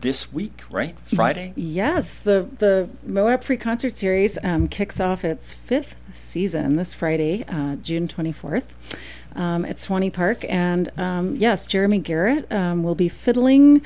[0.00, 0.96] this week, right?
[1.04, 1.52] Friday?
[1.56, 7.44] Yes, the the Moab Free Concert Series um, kicks off its fifth season this Friday,
[7.48, 8.74] uh, June twenty fourth.
[9.34, 13.82] Um, at Swanny Park, and um, yes, Jeremy Garrett um, will be fiddling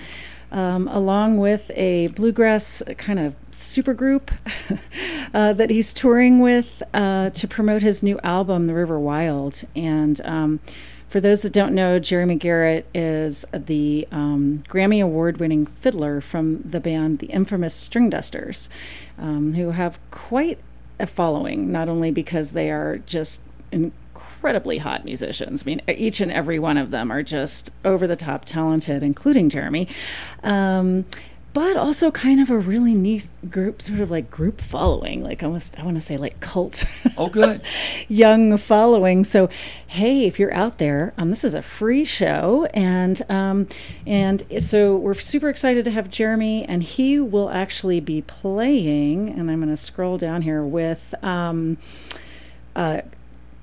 [0.53, 4.31] um, along with a bluegrass kind of supergroup
[5.35, 9.63] uh, that he's touring with uh, to promote his new album, The River Wild.
[9.77, 10.61] And um,
[11.11, 16.63] for those that don't know, Jeremy Garrett is the um, Grammy Award winning fiddler from
[16.63, 18.69] the band The Infamous Stringdusters,
[19.19, 20.61] um, who have quite
[21.01, 23.43] a following, not only because they are just
[23.73, 25.65] incredibly hot musicians.
[25.65, 29.49] I mean, each and every one of them are just over the top talented, including
[29.51, 29.89] Jeremy.
[30.45, 31.07] Um,
[31.53, 35.79] but also kind of a really neat group, sort of like group following, like almost,
[35.79, 36.85] I want to say like cult.
[37.19, 37.61] Oh, good.
[38.09, 39.25] young following.
[39.25, 39.49] So,
[39.87, 43.67] hey, if you're out there, um, this is a free show, and um,
[44.07, 49.31] and so we're super excited to have Jeremy, and he will actually be playing.
[49.31, 51.15] And I'm going to scroll down here with.
[51.23, 51.79] Um,
[52.77, 53.03] uh,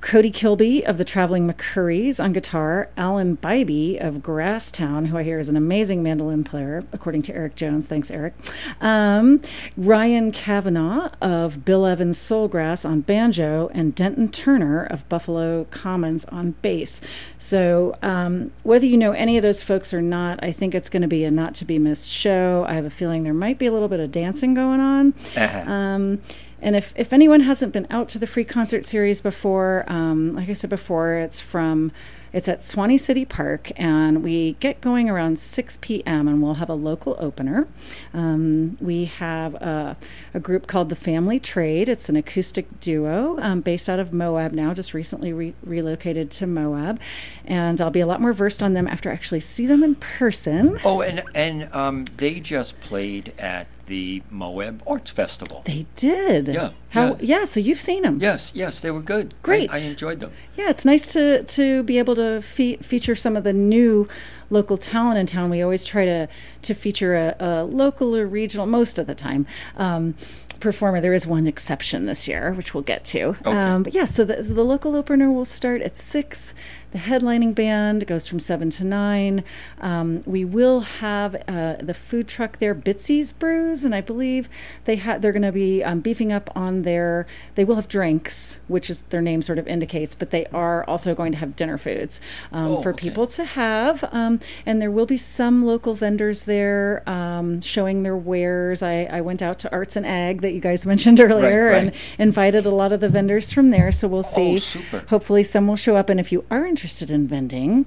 [0.08, 5.38] Cody Kilby of the Traveling McCourys on guitar, Alan Bibey of Grasstowne, who I hear
[5.38, 7.88] is an amazing mandolin player, according to Eric Jones.
[7.88, 8.34] Thanks, Eric.
[8.80, 9.42] Um,
[9.76, 16.52] Ryan Cavanaugh of Bill Evans Soulgrass on banjo, and Denton Turner of Buffalo Commons on
[16.62, 17.02] bass.
[17.38, 21.02] So, um, whether you know any of those folks or not, I think it's going
[21.02, 22.66] to be a not to be missed show.
[22.66, 25.14] I have a feeling there might be a little bit of dancing going on.
[25.36, 25.70] Uh-huh.
[25.70, 26.22] Um,
[26.62, 30.50] and if, if anyone hasn't been out to the free concert series before, um, like
[30.50, 31.92] I said before, it's from
[32.34, 36.28] it's at Swanny City Park, and we get going around 6 p.m.
[36.28, 37.68] and we'll have a local opener.
[38.14, 39.98] Um, we have a,
[40.34, 41.88] a, group called the Family Trade.
[41.88, 46.48] It's an acoustic duo um, based out of Moab now, just recently re- relocated to
[46.48, 47.00] Moab,
[47.46, 49.96] and I'll be a lot more versed on them after I actually see them in
[49.96, 50.80] person.
[50.84, 55.64] Oh, and and um, they just played at the Moab Arts Festival.
[55.66, 56.50] They did.
[56.50, 56.72] Yeah.
[56.90, 57.16] How?
[57.20, 57.40] yeah.
[57.40, 57.44] Yeah.
[57.46, 58.20] So you've seen them.
[58.22, 59.34] Yes, yes, they were good.
[59.42, 59.72] Great.
[59.72, 60.32] I, I enjoyed them.
[60.56, 64.08] Yeah, it's nice to to be able to fe- feature some of the new
[64.50, 65.50] local talent in town.
[65.50, 66.28] We always try to
[66.62, 69.46] to feature a, a local or regional most of the time.
[69.76, 70.16] Um,
[70.60, 71.02] performer.
[71.02, 73.24] There is one exception this year, which we'll get to.
[73.30, 73.52] Okay.
[73.52, 76.54] Um, but yeah, so the, the local opener will start at six.
[76.94, 79.44] The headlining band goes from seven to nine.
[79.82, 84.48] Um, we will have uh, the food truck there, Bitsy's Brews, and I believe
[84.86, 87.28] they ha- they're going to be um, beefing up on their.
[87.56, 91.14] They will have drinks, which is their name sort of indicates, but they are also
[91.14, 92.22] going to have dinner foods
[92.54, 93.10] um, Oh, for okay.
[93.10, 94.04] people to have.
[94.14, 98.82] Um, and there will be some local vendors there um, showing their wares.
[98.82, 101.76] I, I went out to Arts and Ag that you guys mentioned earlier right.
[101.84, 103.92] and invited a lot of the vendors from there.
[103.92, 104.54] So we'll see.
[104.54, 105.04] Oh, super.
[105.10, 106.10] Hopefully, some will show up.
[106.10, 107.86] And if you are interested in vending,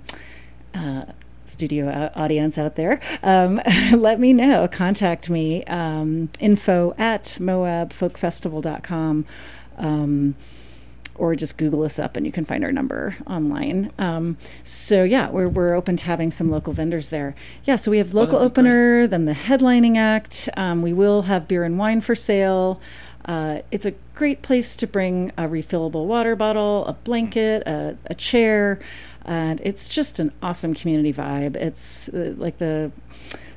[0.74, 1.06] uh,
[1.44, 3.60] studio audience out there, um,
[3.92, 4.68] let me know.
[4.68, 5.64] Contact me.
[5.64, 9.26] Um, info at moabfolkfestival.com.
[9.78, 10.34] Um,
[11.20, 13.92] or just Google us up and you can find our number online.
[13.98, 17.34] Um, so yeah, we're, we're open to having some local vendors there.
[17.64, 18.64] Yeah, so we have local that'd great.
[18.64, 20.48] opener, then the headlining act.
[20.56, 22.80] Um, we will have beer and wine for sale.
[23.30, 28.14] Uh, it's a great place to bring a refillable water bottle, a blanket, a, a
[28.16, 28.80] chair,
[29.24, 31.54] and it's just an awesome community vibe.
[31.54, 32.90] It's uh, like the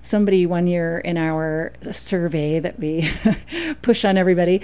[0.04, 3.10] somebody one year in our survey that we
[3.82, 4.62] push on everybody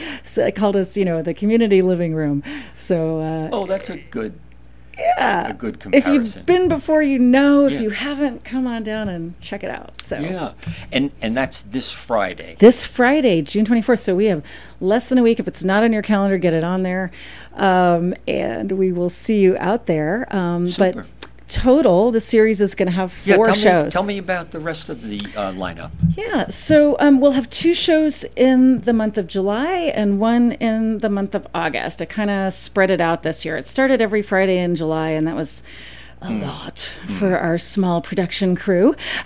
[0.55, 2.43] called us, you know, the community living room.
[2.77, 4.39] So uh, Oh, that's a good,
[4.99, 7.65] yeah, a good if you've been before, you know.
[7.65, 7.79] If Yeah.
[7.81, 10.01] you haven't, come on down and check it out.
[10.03, 10.51] So yeah,
[10.91, 12.55] and and that's this Friday.
[12.59, 13.99] this Friday, June 24th.
[13.99, 14.43] So we have
[14.81, 15.39] less than a week.
[15.39, 17.11] If it's not on your calendar, get it on there.
[17.55, 20.27] Um, and we will see you out there.
[20.35, 20.93] Um, Super.
[21.03, 21.05] But
[21.49, 23.85] total, the series is going to have Yeah, four tell shows.
[23.85, 25.91] Me, tell me about the rest of the uh, lineup.
[26.15, 30.99] Yeah, so um, we'll have two shows in the month of July and one in
[30.99, 32.01] the month of August.
[32.01, 33.57] I kind of spread it out this year.
[33.57, 35.63] It started every Friday in July, and that was
[36.21, 36.79] a lot
[37.17, 38.95] for our small production crew.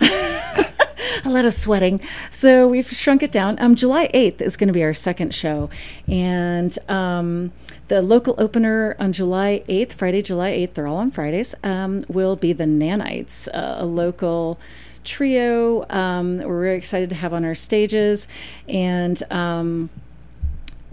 [1.24, 2.00] a lot of sweating.
[2.30, 3.56] So we've shrunk it down.
[3.60, 5.70] Um, July 8th is going to be our second show.
[6.06, 7.52] And um,
[7.88, 12.36] the local opener on July 8th, Friday, July 8th, they're all on Fridays, um, will
[12.36, 14.58] be the Nanites, uh, a local
[15.04, 18.26] trio um, we're very excited to have on our stages.
[18.68, 19.90] And um,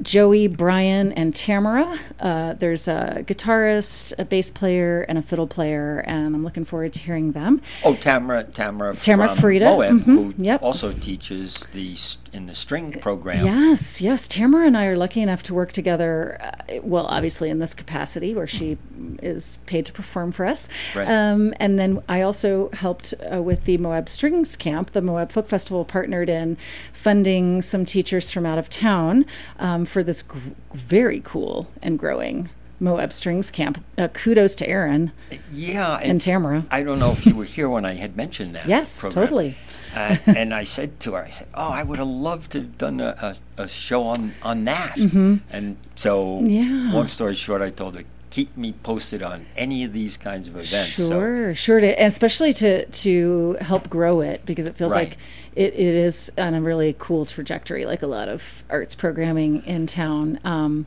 [0.01, 1.97] Joey, Brian, and Tamara.
[2.19, 6.93] Uh, there's a guitarist, a bass player, and a fiddle player, and I'm looking forward
[6.93, 7.61] to hearing them.
[7.83, 10.61] Oh, Tamara, Tamara, Tamara from Frieda, Moab, mhm, who yep.
[10.63, 11.95] also teaches the
[12.33, 13.45] in the string program.
[13.45, 14.27] Yes, yes.
[14.27, 16.37] Tamara and I are lucky enough to work together.
[16.41, 18.77] Uh, well, obviously in this capacity where she
[19.21, 20.69] is paid to perform for us.
[20.95, 21.07] Right.
[21.07, 24.91] Um, and then I also helped uh, with the Moab Strings Camp.
[24.91, 26.57] The Moab Folk Festival partnered in
[26.93, 29.25] funding some teachers from out of town
[29.59, 30.39] um, for this gr-
[30.73, 33.83] very cool and growing Moab Strings Camp.
[33.97, 35.11] Uh, kudos to Erin
[35.51, 36.65] Yeah, and Tamara.
[36.71, 38.67] I don't know if you were here when I had mentioned that.
[38.67, 39.23] Yes, program.
[39.25, 39.57] totally.
[39.95, 42.77] Uh, and I said to her, I said, "Oh, I would have loved to have
[42.77, 46.47] done a, a, a show on on that." And so, Mm-hmm.
[46.47, 46.91] Yeah.
[46.93, 50.55] long story short, I told her, keep me posted on any of these kinds of
[50.55, 50.93] events.
[50.93, 55.09] So, Sure, sure, to, and especially to to help grow it because it feels Right.
[55.09, 55.17] like
[55.55, 59.85] it, it is on a really cool trajectory, like a lot of arts programming in
[59.87, 60.39] town.
[60.45, 60.85] Um,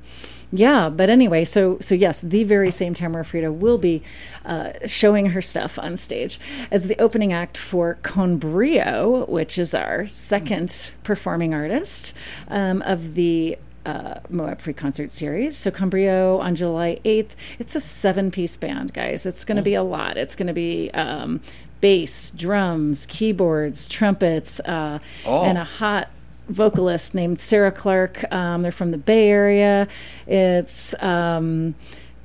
[0.56, 4.02] yeah, but anyway, so so yes, the very same Tamara Frida will be
[4.44, 6.38] uh, showing her stuff on stage
[6.70, 12.14] as the opening act for Con Brio, which is our second performing artist
[12.48, 15.56] um, of the uh, Moab Free Concert Series.
[15.56, 17.30] So Con Brio on July 8th.
[17.58, 19.26] It's a seven piece band, guys.
[19.26, 20.16] It's going to be a lot.
[20.16, 21.40] It's going to be um,
[21.80, 25.42] bass, drums, keyboards, trumpets, uh, Oh.
[25.44, 26.08] and a hot
[26.48, 28.30] vocalist named Sarah Clark.
[28.32, 29.88] Um, they're from the Bay Area.
[30.26, 31.00] It's.
[31.02, 31.74] Um,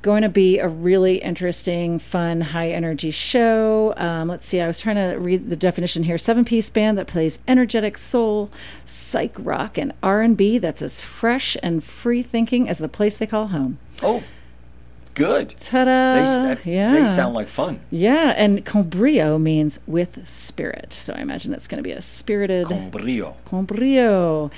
[0.02, 3.92] Going to be a really interesting, fun, high energy show.
[3.98, 6.16] Um, let's see, I was trying to read the definition here.
[6.16, 8.50] Seven piece band that plays energetic soul,
[8.86, 10.56] psych rock, and R and B.
[10.56, 13.76] That's as fresh and free thinking as the place they call home.
[14.02, 14.22] oh,
[15.20, 15.50] good.
[15.56, 16.14] Ta-da!
[16.14, 17.80] They, uh, yeah, they sound like fun.
[17.90, 18.34] yeah.
[18.36, 22.66] And Con Brio means with spirit, so I imagine it's going to be a spirited
[22.66, 23.36] Con brio.
[23.44, 24.50] Con Brio.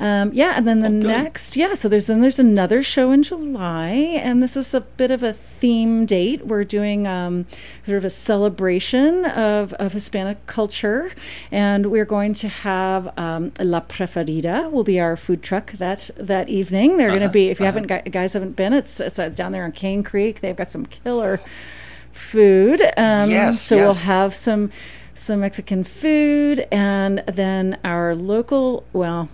[0.00, 1.06] Um, yeah, and then the Oh, good.
[1.08, 1.74] next, yeah.
[1.74, 3.88] So there's then there's another show in July,
[4.22, 6.46] and this is a bit of a theme date.
[6.46, 7.46] We're doing um,
[7.84, 11.10] sort of a celebration of, of Hispanic culture,
[11.50, 16.48] and we're going to have um, La Preferida will be our food truck that that
[16.48, 16.96] evening.
[16.96, 19.50] They're going to Uh-huh, be if you haven't guys haven't been, it's it's uh, down
[19.50, 20.40] there on Cane Creek.
[20.40, 21.40] They've got some killer
[22.12, 22.80] food.
[22.96, 24.70] Um, Yes, so we'll have some
[25.14, 28.84] some Mexican food, and then our local.
[28.92, 29.28] Well,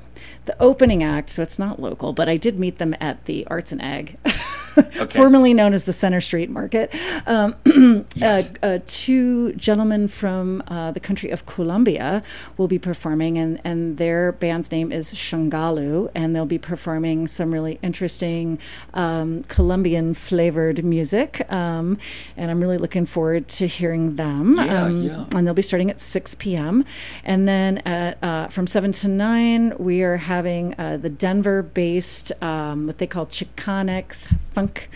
[0.45, 1.31] the opening act.
[1.31, 4.19] So it's not local, but I did meet them at the Arts and Ag.
[5.11, 6.95] Formerly known as the Center Street Market,
[7.27, 7.55] um,
[8.17, 8.53] Yes.
[8.63, 12.23] uh, uh, two gentlemen from uh, the country of Colombia
[12.57, 17.53] will be performing, and, and their band's name is Shangalu, and they'll be performing some
[17.53, 18.59] really interesting
[18.95, 21.51] um, Colombian flavored music.
[21.53, 21.99] Um,
[22.37, 24.57] and I'm really looking forward to hearing them.
[24.57, 25.25] Yeah, um, yeah.
[25.35, 26.85] And they'll be starting at 6 p.m.
[27.25, 32.33] And then at, uh, from 7 to 9, we are having uh, the Denver based,
[32.43, 34.89] um, what they call Chicanx funk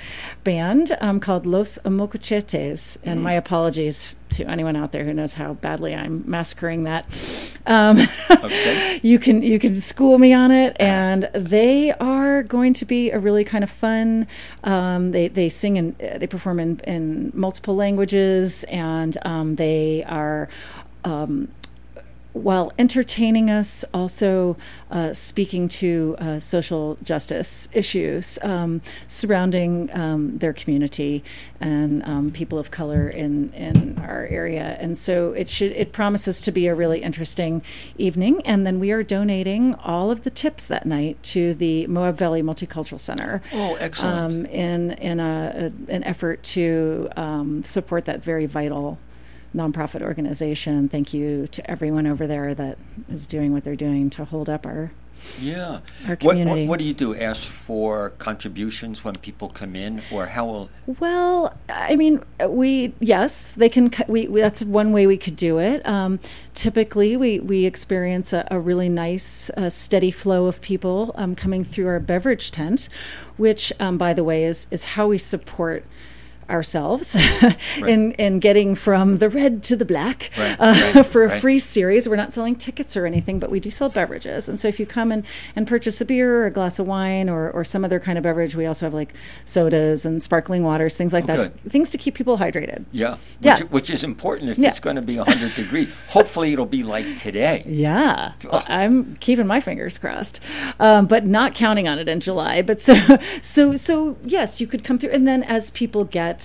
[0.44, 2.98] band um, called Los Mocochetes.
[3.04, 7.06] And my apologies to anyone out there who knows how badly I'm massacring that.
[7.66, 7.98] Um,
[8.30, 9.00] Okay.
[9.02, 13.18] you can you can school me on it and they are going to be a
[13.18, 14.26] really kind of fun
[14.64, 20.48] um, they they sing and they perform in, in multiple languages and um, they are
[21.04, 21.48] um,
[22.38, 24.56] while entertaining us, also
[24.90, 31.22] uh, speaking to uh, social justice issues um, surrounding um, their community
[31.60, 34.76] and um, people of color in, in our area.
[34.80, 37.62] And so it should it promises to be a really interesting
[37.98, 38.40] evening.
[38.44, 42.42] And then we are donating all of the tips that night to the Moab Valley
[42.42, 44.34] Multicultural Center Oh, excellent.
[44.34, 48.98] um, in in a, a, an effort to um, support that very vital
[49.54, 50.88] nonprofit organization.
[50.88, 54.66] Thank you to everyone over there that is doing what they're doing to hold up
[54.66, 54.92] our.
[55.40, 55.80] yeah.
[56.06, 56.66] our What, what, community.
[56.68, 57.14] what do you do?
[57.14, 60.70] Ask for contributions when people come in, or how will?
[60.86, 63.90] Well, I mean, we yes, they can.
[64.06, 65.86] We, we that's one way we could do it.
[65.88, 66.20] Um,
[66.54, 71.64] typically, we we experience a, a really nice, uh, steady flow of people um, coming
[71.64, 72.88] through our beverage tent,
[73.36, 75.84] which, um, by the way, is is how we support
[76.50, 77.16] ourselves
[77.78, 81.40] in in getting from the red to the black Right, uh, right, for a right.
[81.40, 82.08] free series.
[82.08, 84.48] We're not selling tickets or anything, but we do sell beverages.
[84.48, 85.24] And so if you come and,
[85.56, 88.24] and purchase a beer or a glass of wine or, or some other kind of
[88.24, 89.12] beverage, we also have like
[89.44, 91.62] sodas and sparkling waters, things like Oh, that.
[91.62, 91.72] good.
[91.72, 92.84] Things to keep people hydrated.
[92.92, 93.16] Yeah.
[93.40, 93.58] Yeah.
[93.58, 94.68] Which, which is important if Yeah.
[94.70, 96.06] it's going to be 100 degrees.
[96.10, 97.62] Hopefully, it'll be like today.
[97.66, 98.62] Yeah, Oh.
[98.68, 100.40] I'm keeping my fingers crossed,
[100.80, 102.62] um, but not counting on it in July.
[102.62, 102.94] But so,
[103.42, 106.37] so, so yes, you could come through, and then as people get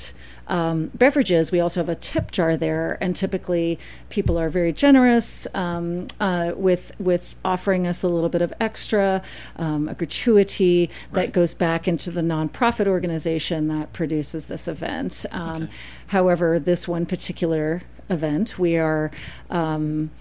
[0.47, 3.79] um, beverages, we also have a tip jar there, and typically
[4.09, 9.21] people are very generous um, uh, with with offering us a little bit of extra,
[9.55, 11.33] um, a gratuity that Right.
[11.33, 15.25] goes back into the nonprofit organization that produces this event.
[15.31, 15.69] Um,
[16.07, 19.09] However, this one particular event, we are
[19.49, 20.11] um,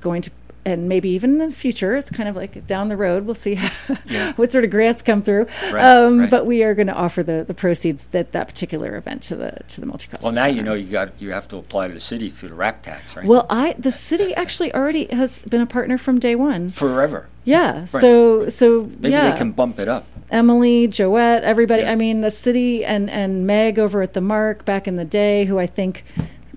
[0.00, 0.30] going to
[0.66, 3.54] and maybe even in the future it's kind of like down the road we'll see
[4.06, 4.32] Yeah.
[4.34, 6.30] what sort of grants come through Right, um, right.
[6.30, 9.52] but we are going to offer the, the proceeds that that particular event to the
[9.68, 12.00] to the multicultural Well, now you know you got you have to apply to the
[12.00, 13.24] city through the rack tax, right?
[13.24, 17.28] well i the city actually already has been a partner from day one forever.
[17.44, 20.04] yeah so so Maybe yeah they can bump it up.
[20.32, 21.82] Emily, Joette, everybody.
[21.82, 21.90] Yeah.
[21.90, 25.44] I mean, the city and and Meg over at the MARC back in the day,
[25.46, 26.04] who I think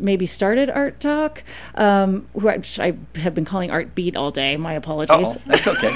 [0.03, 1.43] maybe started Art Talk,
[1.75, 4.57] um, who I, I have been calling Art Beat all day.
[4.57, 5.37] My Oh, apologies.
[5.45, 5.95] that's okay.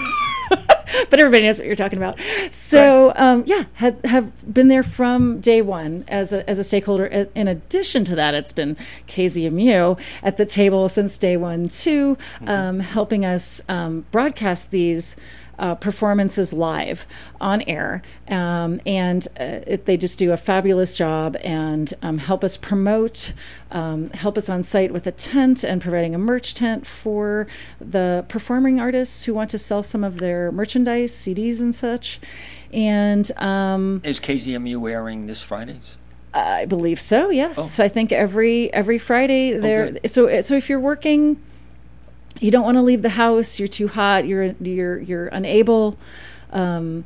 [1.09, 2.19] but everybody knows what you're talking about.
[2.51, 7.05] So um, yeah, have, have been there from day one as a, as a stakeholder.
[7.05, 8.77] In addition to that, it's been
[9.07, 12.47] KZMU at the table since day one too, mm-hmm.
[12.47, 15.15] um, helping us um, broadcast these
[15.59, 17.05] uh, performances live
[17.41, 18.01] on air.
[18.27, 23.33] Um, and uh, it, they just do a fabulous job and um, help us promote,
[23.71, 27.47] um, help us on site with a tent and providing a merch tent for
[27.79, 32.19] the performing artists who want to sell some of their merchandise, CDs, and such.
[32.73, 35.97] And um, is KZMU airing this Fridays?
[36.33, 37.29] I believe so.
[37.29, 37.83] Yes, oh.
[37.83, 39.95] I think every every Friday there.
[40.03, 41.41] Oh, so so if you're working
[42.39, 45.97] you don't want to leave the house you're too hot you're you're you're unable
[46.51, 47.05] um,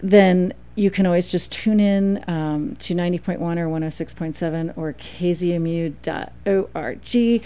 [0.00, 5.92] then you can always just tune in um, to 90.1 or 106.7 or kzmu.org
[7.02, 7.40] to,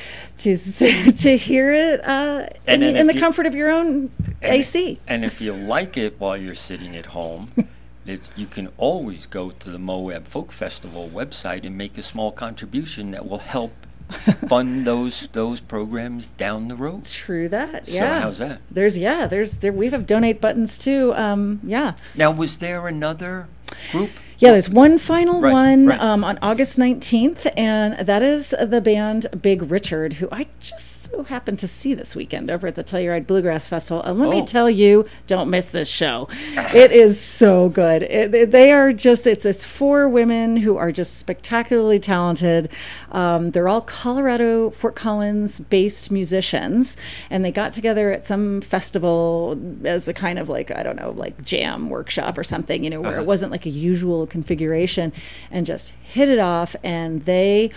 [1.16, 4.10] to hear it uh, in, in the you, comfort of your own
[4.42, 5.00] and, AC.
[5.06, 7.50] And if you like it while you're sitting at home,
[8.04, 13.12] you can always go to the Moab Folk Festival website and make a small contribution
[13.12, 13.72] that will help
[14.48, 17.04] fund those those programs down the road.
[17.04, 17.88] True that.
[17.88, 18.18] Yeah.
[18.18, 18.60] So how's that?
[18.70, 19.26] There's yeah.
[19.26, 19.72] There's there.
[19.72, 21.14] We have donate buttons too.
[21.14, 21.94] Um, yeah.
[22.16, 23.48] Now, was there another
[23.90, 24.10] group
[24.42, 26.00] yeah, there's one final right, one right.
[26.00, 31.22] Um, on August 19th, and that is the band Big Richard, who I just so
[31.22, 34.02] happened to see this weekend over at the Telluride Bluegrass Festival.
[34.02, 34.30] And let oh.
[34.32, 36.28] me tell you, don't miss this show.
[36.56, 38.02] it is so good.
[38.02, 42.68] It, they are just, it's, it's four women who are just spectacularly talented.
[43.12, 46.96] Um, they're all Colorado, Fort Collins based musicians,
[47.30, 51.10] and they got together at some festival as a kind of like, I don't know,
[51.10, 53.22] like jam workshop or something, you know, where uh-huh.
[53.22, 55.12] it wasn't like a usual configuration
[55.50, 56.74] and just hit it off.
[56.82, 57.70] And they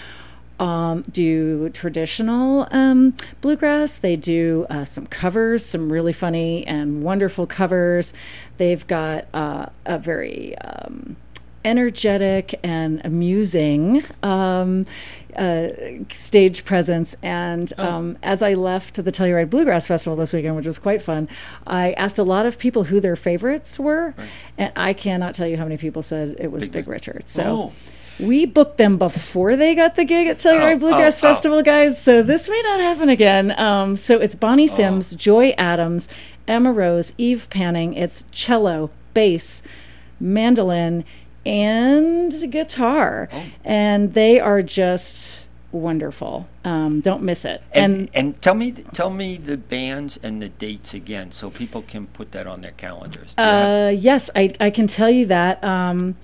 [0.60, 3.98] um, do traditional um, bluegrass.
[3.98, 8.14] They do uh, some covers, some really funny and wonderful covers.
[8.58, 11.18] They've got uh, a very um,
[11.66, 14.86] energetic and amusing um,
[15.36, 15.68] uh,
[16.10, 17.18] stage presence.
[17.22, 17.90] And oh.
[17.90, 21.28] um, as I left the Telluride Bluegrass Festival this weekend, which was quite fun,
[21.68, 24.30] I asked a lot of people who their favorites were, right.
[24.58, 27.28] and I cannot tell you how many people said it was Big, Big Richard.
[27.28, 27.44] So.
[27.44, 27.74] Oh.
[28.18, 31.30] We booked them before they got the gig at Telluride oh, Bluegrass oh, oh.
[31.30, 32.02] Festival, guys.
[32.02, 33.60] So this may not happen again.
[33.60, 34.74] Um, so it's Bonnie oh.
[34.74, 36.08] Sims, Joy Adams,
[36.48, 37.94] Emma Rose, Eve Panning.
[37.94, 39.62] It's cello, bass,
[40.18, 41.04] mandolin,
[41.46, 43.30] and guitar.
[43.32, 43.46] Oh.
[43.64, 46.48] And they are just wonderful.
[46.64, 47.62] Um, don't miss it.
[47.74, 51.82] And, and, and tell me tell me the bands and the dates again, so people
[51.82, 53.36] can put that on their calendars.
[53.38, 55.64] Uh, yes, I, I can tell you that.
[55.64, 56.16] Um,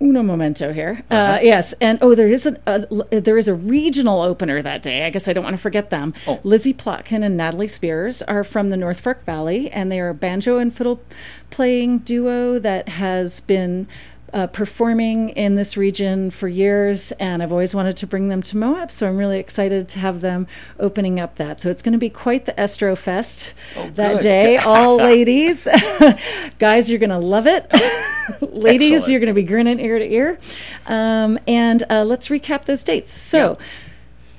[0.00, 1.04] uno momento here.
[1.10, 1.36] Uh, uh-huh.
[1.36, 5.06] Uh, yes, and oh, there is a, a, there is a regional opener that day.
[5.06, 6.14] I guess I don't want to forget them.
[6.26, 6.40] Oh.
[6.44, 10.14] Lizzie Plotkin and Natalie Spears are from the North Fork Valley, and they are a
[10.14, 11.00] banjo and fiddle
[11.50, 13.86] playing duo that has been
[14.34, 18.56] uh, performing in this region for years, and I've always wanted to bring them to
[18.56, 18.90] Moab.
[18.90, 20.48] So I'm really excited to have them
[20.80, 21.60] opening up that.
[21.60, 24.22] So it's going to be quite the Estro Fest oh, that good.
[24.22, 24.56] day.
[24.64, 25.68] All ladies,
[26.58, 27.70] guys, you're going to love it.
[28.40, 29.12] ladies, Excellent.
[29.12, 30.38] you're going to be grinning ear to ear.
[30.86, 33.12] Um, and uh, let's recap those dates.
[33.12, 33.56] So.
[33.60, 33.66] Yeah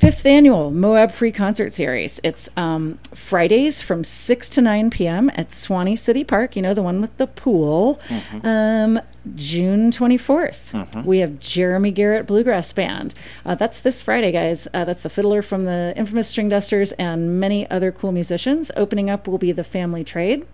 [0.05, 2.21] fifth annual Moab Free Concert Series.
[2.23, 5.31] It's um, Fridays from 6 to 9 p.m.
[5.33, 7.99] at Swanny City Park, you know, the one with the pool.
[8.09, 8.45] Mm-hmm.
[8.45, 9.01] Um,
[9.33, 11.03] June 24th, mm-hmm.
[11.05, 13.15] we have Jeremy Garrett Bluegrass Band.
[13.43, 14.67] Uh, that's this Friday, guys.
[14.75, 18.69] Uh, that's the fiddler from the infamous Stringdusters and many other cool musicians.
[18.77, 20.45] Opening up will be the Family Trade.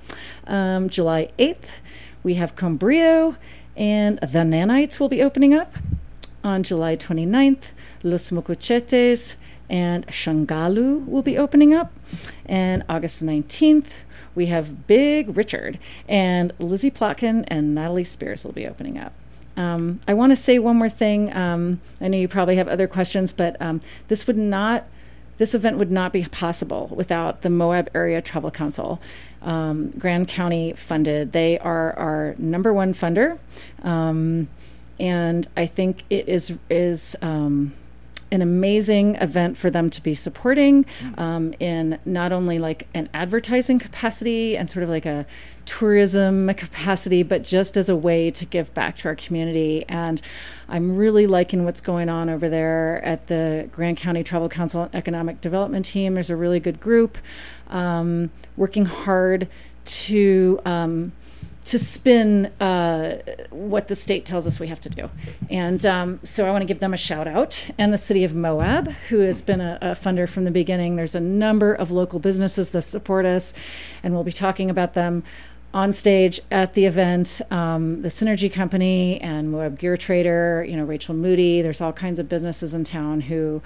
[0.48, 1.74] Um, July 8th,
[2.24, 3.36] we have Con Brio
[3.76, 5.76] and the Nanites will be opening up.
[6.44, 7.66] On July 29th,
[8.04, 9.38] Los Mocochetes
[9.70, 11.92] and Shangalu will be opening up.
[12.46, 13.88] And August 19th,
[14.36, 15.78] we have Big Richard
[16.08, 19.14] and Lizzie Plotkin and Natalie Spears will be opening up.
[19.58, 21.34] Um, I want to say one more thing.
[21.36, 24.86] Um, I know you probably have other questions, but um, this would not,
[25.38, 29.02] this event would not be possible without the Moab Area Travel Council.
[29.42, 31.32] Um, Grand County funded.
[31.34, 33.40] They are our number one funder,
[33.84, 34.48] um,
[35.02, 37.74] and I think it is is um,
[38.32, 40.86] an amazing event for them to be supporting
[41.18, 45.26] um, in not only like an advertising capacity and sort of like a
[45.66, 49.84] tourism capacity, but just as a way to give back to our community.
[49.90, 50.22] And
[50.70, 55.42] I'm really liking what's going on over there at the Grand County Travel Council Economic
[55.42, 56.14] Development Team.
[56.14, 57.18] There's a really good group
[57.70, 59.48] um, working hard
[59.84, 60.60] to.
[60.64, 61.12] Um,
[61.66, 63.18] to spin uh,
[63.52, 65.10] what the state tells us we have to do.
[65.50, 67.70] And um, so I want to give them a shout out.
[67.78, 70.96] And the city of Moab, who has been a, a, funder from the beginning.
[70.96, 73.54] There's a number of local businesses that support us,
[74.02, 75.24] and we'll be talking about them
[75.74, 80.84] on stage at the event, um, the Synergy Company and Moab Gear Trader, you know,
[80.84, 81.62] Rachel Moody.
[81.62, 83.62] There's all kinds of businesses in town who,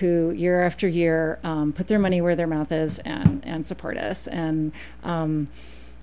[0.00, 3.96] who year after year um, put their money where their mouth is and and support
[3.96, 4.26] us.
[4.26, 4.72] And
[5.02, 5.48] um,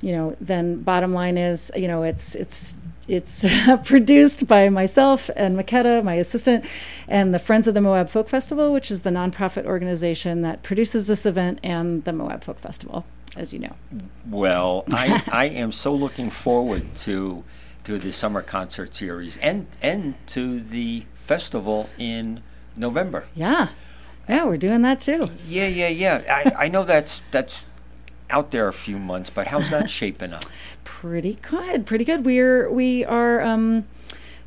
[0.04, 2.76] you know, then bottom line is, you know, it's it's
[3.08, 3.46] it's
[3.86, 6.66] produced by myself and Makeda, my assistant,
[7.08, 11.08] and the Friends of the Moab Folk Festival, which is the nonprofit organization that produces
[11.08, 13.76] this event and the Moab Folk Festival as you know.
[14.30, 17.44] Well, I, I am so looking forward to
[17.84, 22.42] to the summer concert series and and to the festival in
[22.76, 23.26] November.
[23.36, 23.70] Yeah,
[24.28, 25.30] yeah, we're doing that too.
[25.48, 26.24] Yeah, yeah, yeah.
[26.56, 27.66] I, I know that's that's
[28.30, 30.46] out there a few months, but how's that shaping up?
[30.84, 32.26] Pretty good, pretty good.
[32.26, 33.42] We're we are.
[33.42, 33.86] Um,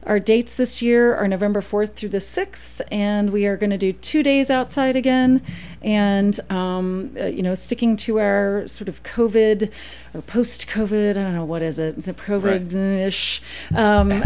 [0.06, 3.76] our dates this year are November 4th through the 6th, and we are going to
[3.76, 5.42] do two days outside again.
[5.82, 9.72] And, um, uh, you know, sticking to our sort of COVID
[10.14, 12.02] or post COVID, I don't know, what is it?
[12.02, 13.42] The COVID ish
[13.74, 14.22] um,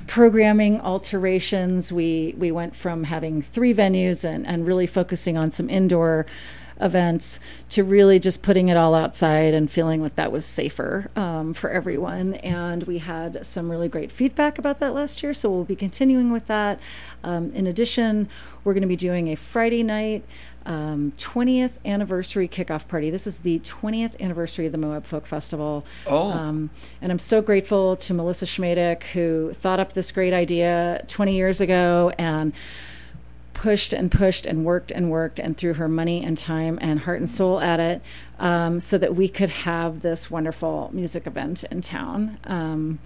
[0.08, 1.92] programming alterations.
[1.92, 6.26] We, we went from having three venues and, and really focusing on some indoor
[6.80, 11.54] events to really just putting it all outside and feeling like that was safer um,
[11.54, 12.34] for everyone.
[12.34, 16.32] And we had some really great feedback about that last year, so we'll be continuing
[16.32, 16.80] with that.
[17.22, 18.28] Um, in addition,
[18.64, 20.24] we're going to be doing a Friday night.
[20.66, 23.10] Um, 20th anniversary kickoff party.
[23.10, 25.84] This is the 20th anniversary of the Moab Folk Festival.
[26.06, 26.30] Oh.
[26.30, 26.70] Um,
[27.02, 31.60] and I'm so grateful to Melissa Schmaedick, who thought up this great idea 20 years
[31.60, 32.54] ago and
[33.54, 37.18] pushed and pushed and worked and worked and threw her money and time and heart
[37.18, 38.02] and soul at it
[38.38, 42.38] um, so that we could have this wonderful music event in town.
[42.44, 42.98] Um,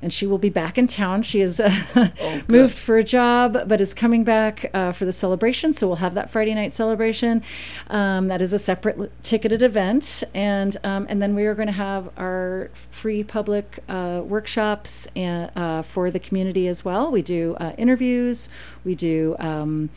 [0.00, 1.22] and she will be back in town.
[1.22, 5.12] She has uh, oh, moved for a job, but is coming back uh, for the
[5.12, 5.72] celebration.
[5.72, 7.42] So we'll have that Friday night celebration.
[7.88, 11.72] Um, that is a separate ticketed event, and um, and then we are going to
[11.72, 17.10] have our free public uh, workshops and, uh, for the community as well.
[17.10, 18.48] We do uh, interviews.
[18.84, 19.36] We do.
[19.38, 19.90] Um,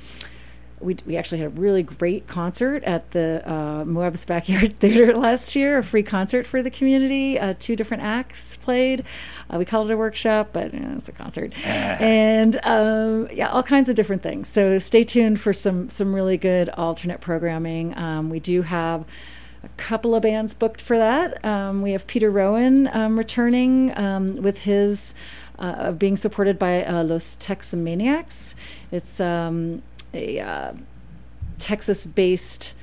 [0.82, 5.56] we, we actually had a really great concert at the uh, Moab's Backyard Theater last
[5.56, 7.40] year, a free concert for the community.
[7.40, 9.04] Uh, two different acts played.
[9.50, 11.54] Uh, we called it a workshop, but you know, it's a concert.
[11.66, 14.48] and um, yeah, all kinds of different things.
[14.48, 17.98] So stay tuned for some, some really good alternate programming.
[17.98, 19.06] Um, we do have
[19.64, 21.44] a couple of bands booked for that.
[21.46, 25.14] Um, we have Peter Rowan um, returning um, with his.
[25.60, 28.56] Uh, being supported by uh, Los Texmaniacs.
[28.92, 29.84] It's um,
[30.14, 30.74] a uh,
[31.60, 32.76] Texas based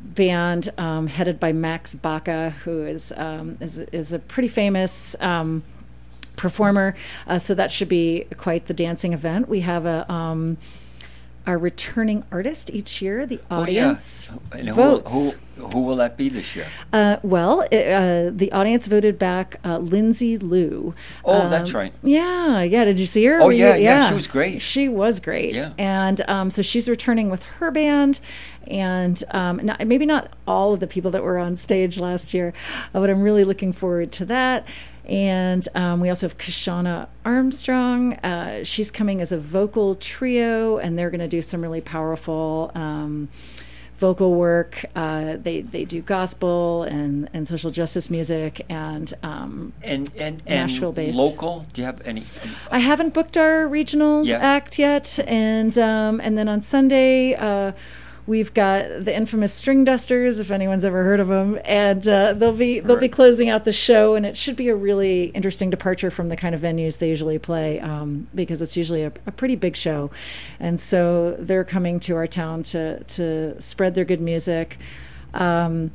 [0.00, 5.16] band um, headed by Max Baca, who is, um, is, is, a pretty famous.
[5.20, 5.62] Um,
[6.36, 6.94] performer,
[7.26, 9.48] uh, so that should be quite the dancing event.
[9.48, 10.58] We have a um,
[11.46, 13.26] our returning artist each year.
[13.26, 14.72] The audience oh, yeah.
[14.72, 15.12] votes.
[15.12, 16.66] Who, who, who, will that be this year?
[16.92, 20.94] Uh, well, uh, the audience voted back uh, Lindsay Lou.
[21.24, 21.92] Oh, um, that's right.
[22.02, 22.84] Yeah, yeah.
[22.84, 23.40] Did you see her?
[23.40, 24.60] Oh, yeah, yeah, yeah, She was great.
[24.60, 25.54] She was great.
[25.54, 25.72] Yeah.
[25.78, 28.20] And um, so she's returning with her band,
[28.66, 32.52] and um, not, maybe not all of the people that were on stage last year,
[32.94, 34.66] uh, but I'm really looking forward to that.
[35.06, 38.14] And um, we also have Kyshona Armstrong.
[38.14, 42.72] Uh, she's coming as a vocal trio, and they're going to do some really powerful
[42.74, 43.28] um,
[43.98, 44.84] vocal work.
[44.94, 50.92] Uh, they they do gospel and, and social justice music and um, and and, Nashville
[50.92, 51.66] based local.
[51.72, 52.24] Do you have any?
[52.70, 54.38] I haven't booked our regional yeah.
[54.38, 57.34] act yet, and um, and then on Sunday.
[57.34, 57.72] Uh,
[58.26, 62.80] We've got the infamous Stringdusters, if anyone's ever heard of them, and uh, they'll be
[62.80, 66.28] they'll be closing out the show, and it should be a really interesting departure from
[66.28, 69.76] the kind of venues they usually play, um, because it's usually a, a, pretty big
[69.76, 70.10] show,
[70.58, 74.76] and so they're coming to our town to to spread their good music.
[75.32, 75.92] Um,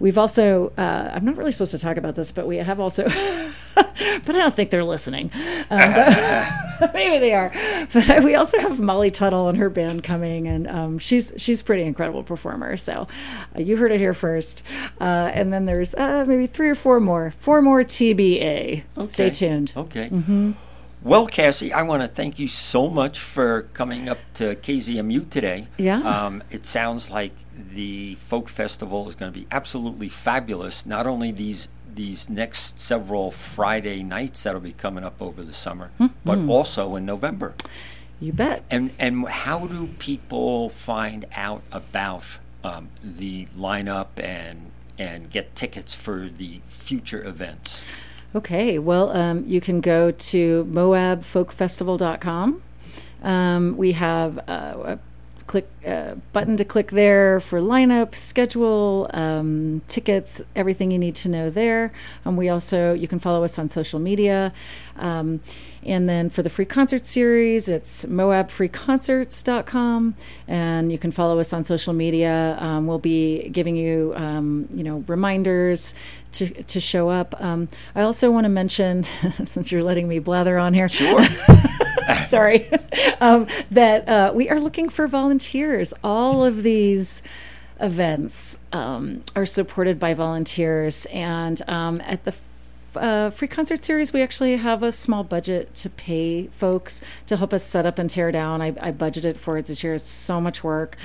[0.00, 3.08] we've also uh, I'm not really supposed to talk about this, but we have also.
[4.24, 5.30] but I don't think they're listening.
[5.70, 5.80] Um,
[6.94, 7.52] maybe they are.
[7.92, 11.82] But we also have Molly Tuttle and her band coming, and um, she's she's pretty
[11.84, 12.76] incredible performer.
[12.76, 13.06] So
[13.56, 14.62] uh, you heard it here first.
[15.00, 18.82] Uh, and then there's uh, maybe three or four more, four more TBA.
[18.96, 19.06] Okay.
[19.06, 19.72] Stay tuned.
[19.76, 20.08] Okay.
[20.08, 20.52] Mm-hmm.
[21.00, 25.68] Well, Cassie, I want to thank you so much for coming up to KZMU today.
[25.76, 26.00] Yeah.
[26.00, 30.84] Um, it sounds like the folk festival is going to be absolutely fabulous.
[30.84, 31.68] Not only these
[31.98, 36.14] these next several Friday nights that'll be coming up over the summer, mm-hmm.
[36.24, 37.54] but also in November.
[38.20, 38.62] You bet.
[38.70, 45.92] And and how do people find out about um, the lineup and and get tickets
[45.92, 47.84] for the future events?
[48.32, 52.62] Okay, well, um, you can go to moabfolkfestival.com.
[53.22, 54.96] Um, we have uh,
[55.48, 61.28] click uh, button to click there for lineup, schedule, um, tickets, everything you need to
[61.28, 61.92] know there.
[62.24, 64.52] And we also you can follow us on social media.
[64.96, 65.40] Um,
[65.84, 70.14] and then for the free concert series, it's moabfreeconcerts.com,
[70.46, 72.56] and you can follow us on social media.
[72.60, 75.94] Um, we'll be giving you, um, you know, reminders
[76.32, 77.40] to to show up.
[77.40, 79.04] Um, I also want to mention,
[79.44, 81.24] since you're letting me blather on here, Sure.
[82.28, 82.68] sorry,
[83.20, 85.77] um, that uh, we are looking for volunteers.
[86.04, 87.22] All of these
[87.80, 92.32] events um, are supported by volunteers, and um, at the
[92.96, 97.52] uh, free concert series, we actually have a small budget to pay folks to help
[97.52, 98.62] us set up and tear down.
[98.62, 99.94] I, I budgeted for it this year.
[99.94, 100.96] It's so much work.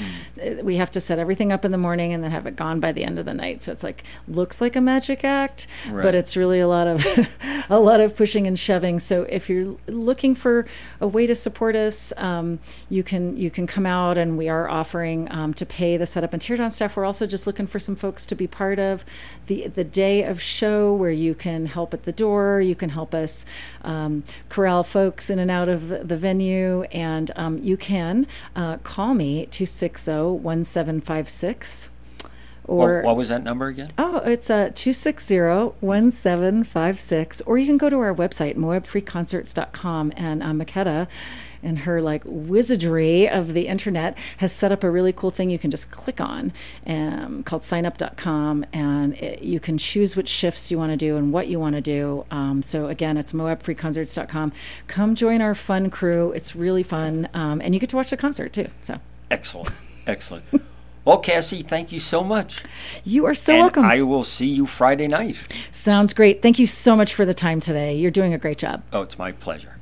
[0.42, 2.80] Uh, We have to set everything up in the morning and then have it gone
[2.80, 3.62] by the end of the night.
[3.64, 6.04] So it's like looks like a magic act, Right.
[6.04, 7.04] but it's really a lot of
[7.70, 9.00] a lot of pushing and shoving.
[9.00, 10.66] So if you're looking for
[11.02, 12.60] a way to support us, um,
[12.90, 16.34] you can you can come out and we are offering um, to pay the setup
[16.34, 16.96] and teardown staff.
[16.96, 19.04] We're also just looking for some folks to be part of
[19.48, 22.60] the the day of show where you can help at the door.
[22.62, 23.46] You can help us
[23.84, 29.14] um, corral folks in and out of the, venue, and um, you can uh, call
[29.14, 31.90] me 260-1756.
[32.66, 33.92] Or what, what was that number again?
[33.98, 37.42] Oh, it's uh, 260-1756.
[37.46, 40.14] Or you can go to our website, moabfreeconcerts.com.
[40.16, 41.10] And uh, Makeda,
[41.64, 45.60] in her like wizardry of the internet, has set up a really cool thing you
[45.60, 46.54] can just click on
[46.86, 48.66] um, called signup.com.
[48.74, 51.76] And it, you can choose which shifts you want to do and what you want
[51.76, 52.26] to do.
[52.32, 54.54] Um, so again, it's moabfreeconcerts.com.
[54.88, 56.32] Come join our fun crew.
[56.32, 57.30] It's really fun.
[57.34, 58.68] Um, and you get to watch the concert too.
[58.82, 59.00] So
[59.32, 59.72] Excellent.
[60.06, 60.46] Excellent.
[61.06, 62.64] Well, Cassie, thank you so much.
[63.04, 63.84] you are so and welcome.
[63.84, 65.44] I will see you Friday night.
[65.70, 66.42] Sounds great.
[66.42, 67.94] Thank you so much for the time today.
[67.96, 68.84] You're doing a great job.
[68.94, 69.78] Oh, it's my pleasure.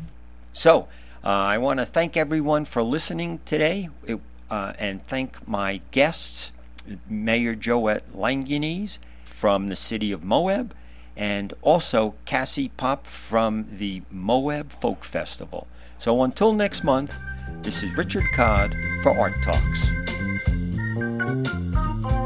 [0.51, 0.87] So,
[1.23, 4.19] uh, I want to thank everyone for listening today it,
[4.49, 6.51] uh, and thank my guests,
[7.07, 10.73] Mayor Joette Langianese from the city of Moab,
[11.15, 15.67] and also Cassie Pop from the Moab Folk Festival.
[15.99, 17.15] So, until next month,
[17.61, 19.91] this is Richard Codd for Art Talks.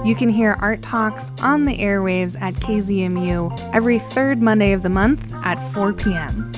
[0.06, 4.90] You can hear Art Talks on the airwaves at KZMU every third Monday of the
[4.90, 6.52] month at 4 p.m.